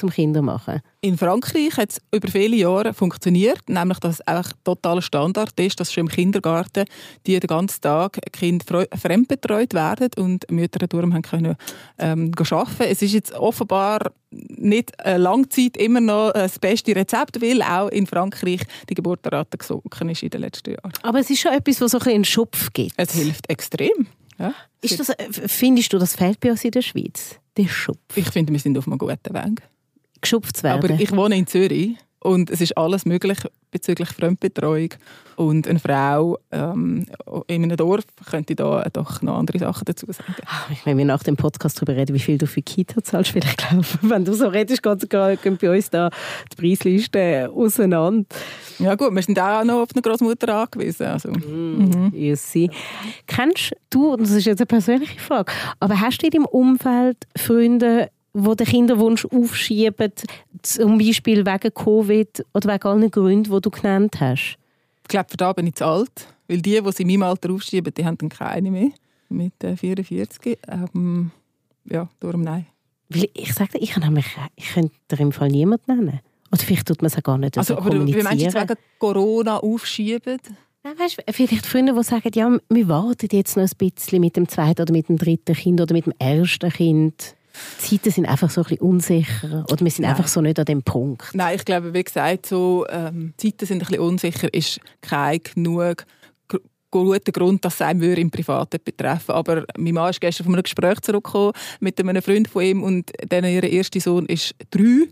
zum 0.00 0.10
Kindermachen? 0.10 0.80
In 1.02 1.16
Frankreich 1.16 1.76
hat 1.76 1.90
es 1.90 2.00
über 2.12 2.28
viele 2.28 2.56
Jahre 2.56 2.92
funktioniert, 2.92 3.68
nämlich 3.68 3.98
dass 4.00 4.16
es 4.16 4.20
einfach 4.22 4.52
totaler 4.64 5.02
Standard 5.02 5.58
ist, 5.60 5.78
dass 5.78 5.92
schon 5.92 6.06
im 6.06 6.08
Kindergarten 6.08 6.84
die 7.26 7.38
den 7.38 7.46
ganzen 7.46 7.80
Tag 7.80 8.18
Kinder 8.32 8.86
fremdbetreut 8.98 9.74
werden 9.74 10.10
und 10.16 10.50
Mütter 10.50 10.86
darum 10.86 11.14
haben 11.14 11.22
können 11.22 11.56
ähm, 11.98 12.32
arbeiten. 12.38 12.82
Es 12.82 13.02
ist 13.02 13.12
jetzt 13.12 13.32
offenbar 13.32 14.12
nicht 14.30 14.98
eine 15.04 15.18
Langzeit 15.18 15.76
immer 15.76 16.00
noch 16.00 16.32
das 16.32 16.58
beste 16.58 16.94
Rezept, 16.94 17.40
weil 17.42 17.62
auch 17.62 17.88
in 17.88 18.06
Frankreich 18.06 18.62
die 18.88 18.94
Geburtenrate 18.94 19.58
gesunken 19.58 20.08
ist 20.08 20.22
in 20.22 20.30
den 20.30 20.40
letzten 20.40 20.70
Jahren. 20.70 20.92
Aber 21.02 21.20
es 21.20 21.30
ist 21.30 21.40
schon 21.40 21.52
etwas, 21.52 21.80
was 21.80 21.90
so 21.92 21.98
ein 21.98 22.00
bisschen 22.00 22.14
einen 22.14 22.24
Schopf 22.24 22.72
gibt. 22.72 22.94
Es 22.96 23.12
hilft 23.12 23.48
extrem. 23.50 24.06
Ja. 24.38 24.54
Ist 24.80 24.98
das, 24.98 25.10
äh, 25.10 25.28
findest 25.30 25.92
du, 25.92 25.98
das 25.98 26.16
fehlt 26.16 26.40
bei 26.40 26.50
uns 26.50 26.64
in 26.64 26.70
der 26.70 26.82
Schweiz? 26.82 27.38
Der 27.56 27.68
Schopf. 27.68 28.16
Ich 28.16 28.30
finde, 28.30 28.52
wir 28.52 28.60
sind 28.60 28.78
auf 28.78 28.86
einem 28.86 28.96
guten 28.96 29.34
Weg. 29.34 29.62
Geschupft 30.20 30.58
zu 30.58 30.62
werden. 30.64 30.84
Aber 30.84 31.00
ich 31.00 31.12
wohne 31.12 31.36
in 31.36 31.46
Zürich 31.46 31.96
und 32.22 32.50
es 32.50 32.60
ist 32.60 32.76
alles 32.76 33.06
möglich 33.06 33.38
bezüglich 33.70 34.08
Fremdbetreuung. 34.10 34.90
Und 35.36 35.66
eine 35.66 35.78
Frau 35.78 36.38
ähm, 36.50 37.06
in 37.46 37.62
einem 37.62 37.76
Dorf 37.78 38.04
könnte 38.28 38.54
da 38.54 38.84
doch 38.92 39.22
noch 39.22 39.38
andere 39.38 39.58
Sachen 39.58 39.86
dazu 39.86 40.04
sagen. 40.12 40.34
Ah, 40.44 40.66
Wenn 40.84 40.98
wir 40.98 41.06
nach 41.06 41.22
dem 41.22 41.36
Podcast 41.36 41.78
darüber 41.78 41.96
reden, 41.96 42.14
wie 42.14 42.18
viel 42.18 42.36
du 42.36 42.46
für 42.46 42.60
Kita 42.60 43.02
zahlst, 43.02 43.34
weil 43.34 43.44
ich 43.44 43.56
glaube, 43.56 43.86
wenn 44.02 44.24
du 44.26 44.34
so 44.34 44.48
redest, 44.48 44.82
gehen 44.82 45.58
bei 45.58 45.70
uns 45.74 45.88
da 45.88 46.10
die 46.52 46.56
Preisliste 46.56 47.50
auseinander. 47.54 48.26
Ja 48.78 48.94
gut, 48.96 49.14
wir 49.14 49.22
sind 49.22 49.38
auch 49.40 49.64
noch 49.64 49.82
auf 49.82 49.88
eine 49.94 50.02
Großmutter 50.02 50.54
angewiesen. 50.54 51.06
Also. 51.06 51.30
Mhm. 51.30 52.12
Mhm. 52.12 52.70
Kennst 53.26 53.72
du, 53.88 54.12
und 54.12 54.20
das 54.20 54.32
ist 54.32 54.44
jetzt 54.44 54.60
eine 54.60 54.66
persönliche 54.66 55.18
Frage, 55.18 55.52
aber 55.78 55.98
hast 55.98 56.18
du 56.18 56.26
in 56.26 56.32
deinem 56.32 56.44
Umfeld 56.44 57.16
Freunde, 57.34 58.10
die 58.32 58.56
den 58.56 58.66
Kinderwunsch 58.66 59.26
aufschieben, 59.26 60.12
zum 60.62 60.98
Beispiel 60.98 61.44
wegen 61.44 61.74
Covid 61.74 62.44
oder 62.54 62.74
wegen 62.74 62.88
allen 62.88 63.10
Gründen, 63.10 63.52
die 63.52 63.60
du 63.60 63.70
genannt 63.70 64.20
hast? 64.20 64.56
Ich 65.02 65.08
glaube, 65.08 65.28
für 65.30 65.36
da 65.36 65.52
bin 65.52 65.66
ich 65.66 65.74
zu 65.74 65.86
alt. 65.86 66.28
Weil 66.48 66.62
die, 66.62 66.80
die 66.80 66.92
sie 66.92 67.02
in 67.02 67.08
meinem 67.08 67.22
Alter 67.24 67.50
aufschieben, 67.52 67.92
die 67.94 68.04
haben 68.04 68.18
dann 68.18 68.28
keine 68.28 68.70
mehr. 68.70 68.90
Mit 69.28 69.54
44. 69.60 70.58
Ähm, 70.68 71.30
ja, 71.84 72.08
darum 72.18 72.42
nein. 72.42 72.66
Weil 73.08 73.28
ich 73.34 73.52
sage 73.54 73.78
ich, 73.78 73.96
nämlich, 73.96 74.26
ich 74.56 74.72
könnte 74.72 74.94
dir 75.10 75.20
im 75.20 75.32
Fall 75.32 75.48
niemanden 75.48 75.96
nennen. 75.96 76.20
Oder 76.52 76.62
vielleicht 76.62 76.86
tut 76.86 77.02
man 77.02 77.10
es 77.10 77.22
gar 77.22 77.38
nicht 77.38 77.56
also, 77.56 77.74
so 77.74 77.80
aber 77.80 77.90
kommunizieren. 77.90 78.20
Wie 78.20 78.24
meinst 78.24 78.40
du 78.40 78.44
jetzt 78.46 78.70
wegen 78.70 78.80
Corona 78.98 79.58
aufschieben? 79.58 80.38
Nein, 80.82 80.98
weißt, 80.98 81.22
vielleicht 81.30 81.66
Freunde, 81.66 81.92
die 81.92 82.02
sagen, 82.02 82.30
ja, 82.34 82.58
wir 82.68 82.88
warten 82.88 83.28
jetzt 83.30 83.56
noch 83.56 83.64
ein 83.64 83.70
bisschen 83.76 84.20
mit 84.20 84.36
dem 84.36 84.48
zweiten 84.48 84.82
oder 84.82 84.92
mit 84.92 85.08
dem 85.08 85.18
dritten 85.18 85.54
Kind 85.54 85.80
oder 85.80 85.92
mit 85.92 86.06
dem 86.06 86.14
ersten 86.18 86.70
Kind. 86.70 87.36
Die 87.82 87.98
Zeiten 87.98 88.10
sind 88.10 88.26
einfach 88.26 88.50
so 88.50 88.62
ein 88.62 88.64
bisschen 88.64 88.80
unsicher 88.80 89.64
oder 89.70 89.84
wir 89.84 89.90
sind 89.90 90.02
Nein. 90.02 90.10
einfach 90.10 90.28
so 90.28 90.40
nicht 90.40 90.58
an 90.58 90.64
dem 90.64 90.82
Punkt. 90.82 91.34
Nein, 91.34 91.56
ich 91.56 91.64
glaube, 91.64 91.92
wie 91.92 92.04
gesagt, 92.04 92.46
so, 92.46 92.86
ähm, 92.88 93.34
Zeiten 93.36 93.66
sind 93.66 93.82
ein 93.82 93.86
bisschen 93.86 94.00
unsicher, 94.00 94.52
ist 94.52 94.80
kein 95.00 95.40
genug 95.42 96.06
guter 96.90 97.32
Grund, 97.32 97.64
dass 97.64 97.74
es 97.74 97.82
einem 97.82 98.00
würde 98.00 98.20
im 98.20 98.30
Privaten 98.30 98.78
betreffen 98.84 99.32
Aber 99.32 99.64
mein 99.76 99.94
Mann 99.94 100.10
ist 100.10 100.20
gestern 100.20 100.44
von 100.44 100.54
einem 100.54 100.62
Gespräch 100.62 101.00
zurückgekommen 101.00 101.52
mit 101.80 102.00
einem 102.00 102.22
Freund 102.22 102.48
von 102.48 102.62
ihm 102.62 102.82
und 102.82 103.12
dann 103.28 103.44
ihr 103.44 103.62
erster 103.62 104.00
Sohn 104.00 104.26
ist 104.26 104.54
drei. 104.70 105.06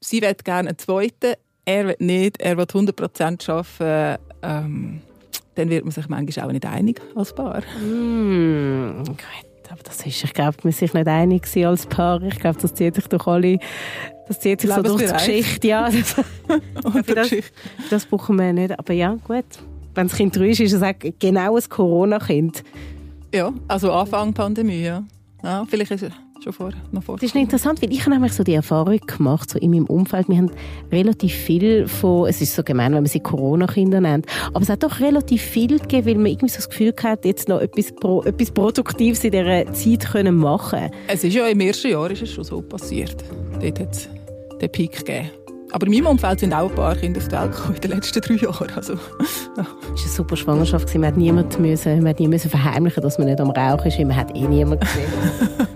Sie 0.00 0.22
will 0.22 0.34
gerne 0.44 0.70
einen 0.70 0.78
zweiten, 0.78 1.34
er 1.64 1.88
will 1.88 1.96
nicht, 1.98 2.40
er 2.40 2.56
will 2.56 2.64
100% 2.64 3.50
arbeiten. 3.50 4.22
Ähm, 4.42 5.02
dann 5.54 5.68
wird 5.68 5.84
man 5.84 5.92
sich 5.92 6.08
manchmal 6.08 6.46
auch 6.46 6.52
nicht 6.52 6.64
einig 6.64 7.00
als 7.14 7.34
Paar. 7.34 7.62
Hm, 7.78 9.04
gut, 9.06 9.18
aber 9.72 9.82
das 9.84 10.04
ist, 10.04 10.22
ich 10.22 10.34
glaube, 10.34 10.56
wir 10.62 10.72
sind 10.72 10.88
sich 10.88 10.94
nicht 10.94 11.08
einig 11.08 11.44
als 11.64 11.86
Paar. 11.86 12.22
Ich 12.22 12.38
glaube, 12.38 12.60
das 12.60 12.74
zieht 12.74 12.94
sich 12.94 13.06
durch 13.06 13.26
alle, 13.26 13.58
das 14.28 14.38
zieht 14.38 14.60
sich 14.60 14.70
so 14.70 14.82
durch 14.82 15.02
die. 15.02 15.12
Geschichte. 15.12 15.68
Ja, 15.68 15.88
das, 15.90 16.16
das, 17.06 17.30
das 17.88 18.06
brauchen 18.06 18.38
wir 18.38 18.52
nicht. 18.52 18.78
Aber 18.78 18.92
ja, 18.92 19.16
gut. 19.26 19.44
Wenn 19.94 20.08
das 20.08 20.16
Kind 20.16 20.36
drei 20.36 20.48
ist, 20.48 20.60
ist 20.60 20.72
es 20.74 20.82
auch 20.82 20.92
genau 21.18 21.56
ein 21.56 21.62
Corona-Kind. 21.68 22.62
Ja, 23.34 23.52
also 23.66 23.92
Anfang 23.92 24.34
Pandemie, 24.34 24.82
ja. 24.82 25.04
ja 25.42 25.64
vielleicht 25.68 25.90
ist 25.90 26.02
es 26.02 26.12
schon 26.42 26.52
vor, 26.52 26.70
noch 26.90 27.02
vor. 27.02 27.16
Das 27.16 27.24
ist 27.24 27.34
interessant, 27.34 27.80
weil 27.82 27.92
ich 27.92 28.00
habe 28.00 28.10
nämlich 28.10 28.32
so 28.32 28.42
die 28.42 28.54
Erfahrung 28.54 28.98
gemacht, 29.06 29.50
so 29.50 29.58
in 29.58 29.70
meinem 29.70 29.86
Umfeld, 29.86 30.28
wir 30.28 30.36
haben 30.36 30.50
relativ 30.90 31.32
viel 31.32 31.86
von, 31.86 32.28
es 32.28 32.40
ist 32.40 32.54
so 32.54 32.62
gemein, 32.62 32.92
wenn 32.92 33.02
man 33.02 33.06
sie 33.06 33.20
Corona-Kinder 33.20 34.00
nennt, 34.00 34.26
aber 34.48 34.62
es 34.62 34.68
hat 34.68 34.82
doch 34.82 35.00
relativ 35.00 35.42
viel 35.42 35.78
gegeben, 35.78 36.06
weil 36.06 36.14
man 36.16 36.26
irgendwie 36.26 36.48
so 36.48 36.56
das 36.56 36.68
Gefühl 36.68 36.94
hat, 37.02 37.24
jetzt 37.24 37.48
noch 37.48 37.60
etwas, 37.60 37.92
Pro, 37.92 38.22
etwas 38.22 38.50
Produktives 38.50 39.24
in 39.24 39.30
dieser 39.30 39.72
Zeit 39.72 40.12
können 40.12 40.36
machen 40.36 40.90
Es 41.06 41.24
ist 41.24 41.34
ja 41.34 41.46
im 41.46 41.60
ersten 41.60 41.90
Jahr 41.90 42.10
ist 42.10 42.22
es 42.22 42.32
schon 42.32 42.44
so 42.44 42.60
passiert. 42.60 43.16
Dort 43.60 43.80
hat 43.80 43.92
es 43.92 44.08
den 44.60 44.72
Peak 44.72 44.98
gegeben. 44.98 45.30
Aber 45.70 45.86
in 45.86 45.92
meinem 45.94 46.06
Umfeld 46.06 46.40
sind 46.40 46.52
auch 46.52 46.68
ein 46.68 46.74
paar 46.74 46.94
Kinder 46.94 47.18
auf 47.18 47.28
die 47.28 47.34
Welt 47.34 47.52
gekommen 47.52 47.74
in 47.76 47.80
den 47.80 47.90
letzten 47.92 48.20
drei 48.20 48.34
Jahren. 48.34 48.70
Also, 48.76 48.92
ja. 48.92 48.98
Es 49.56 49.66
war 49.66 49.66
eine 49.88 49.96
super 49.96 50.36
Schwangerschaft, 50.36 50.94
man 50.94 51.06
hat 51.06 51.16
niemand 51.16 51.58
müssen, 51.58 51.98
man 51.98 52.08
hat 52.08 52.20
nie 52.20 52.28
müssen 52.28 52.50
verheimlichen, 52.50 53.02
dass 53.02 53.16
man 53.18 53.28
nicht 53.28 53.40
am 53.40 53.50
Rauchen 53.50 53.86
ist, 53.86 53.98
weil 53.98 54.04
man 54.04 54.16
hat 54.16 54.36
eh 54.36 54.46
niemand 54.46 54.82
gesehen. 54.82 55.08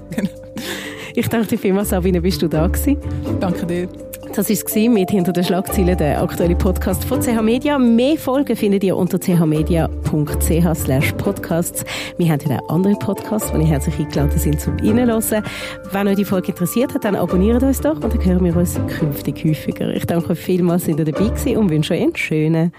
Ich 1.19 1.29
danke 1.29 1.47
dir 1.47 1.59
vielmals, 1.59 1.89
Sabine, 1.89 2.21
bist 2.21 2.43
du 2.43 2.47
da 2.47 2.67
gewesen? 2.67 2.99
Danke 3.41 3.65
dir. 3.65 3.89
Das 4.35 4.51
war 4.51 4.55
es 4.55 4.75
mit 4.91 5.11
«Hinter 5.11 5.33
den 5.33 5.45
Schlagzeilen», 5.45 5.97
der 5.97 6.23
aktuelle 6.23 6.55
Podcast 6.55 7.07
von 7.07 7.23
CH 7.23 7.41
Media. 7.41 7.79
Mehr 7.79 8.19
Folgen 8.19 8.55
findet 8.55 8.85
ihr 8.85 8.95
unter 8.95 9.19
chmedia.ch 9.19 10.75
slash 10.75 11.13
podcasts. 11.15 11.87
Wir 12.19 12.31
haben 12.31 12.41
ja 12.47 12.59
auch 12.59 12.69
andere 12.69 12.97
Podcasts, 12.97 13.51
die 13.51 13.61
ihr 13.63 13.67
herzlich 13.67 13.99
eingeladen 13.99 14.39
sind 14.39 14.61
zum 14.61 14.77
Reinhören. 14.77 15.43
Wenn 15.91 16.09
euch 16.09 16.17
die 16.17 16.27
Folge 16.27 16.49
interessiert 16.49 16.93
hat, 16.93 17.05
dann 17.05 17.17
abonniert 17.17 17.63
uns 17.63 17.81
doch 17.81 17.95
und 17.95 18.13
dann 18.13 18.23
hören 18.23 18.45
wir 18.45 18.55
uns 18.55 18.79
künftig 18.99 19.43
häufiger. 19.43 19.95
Ich 19.95 20.05
danke 20.05 20.33
euch 20.33 20.39
vielmals, 20.39 20.85
dass 20.85 20.99
ihr 20.99 21.03
dabei 21.03 21.29
gewesen 21.29 21.57
und 21.57 21.71
wünsche 21.71 21.95
euch 21.95 22.03
einen 22.03 22.15
schönen 22.15 22.73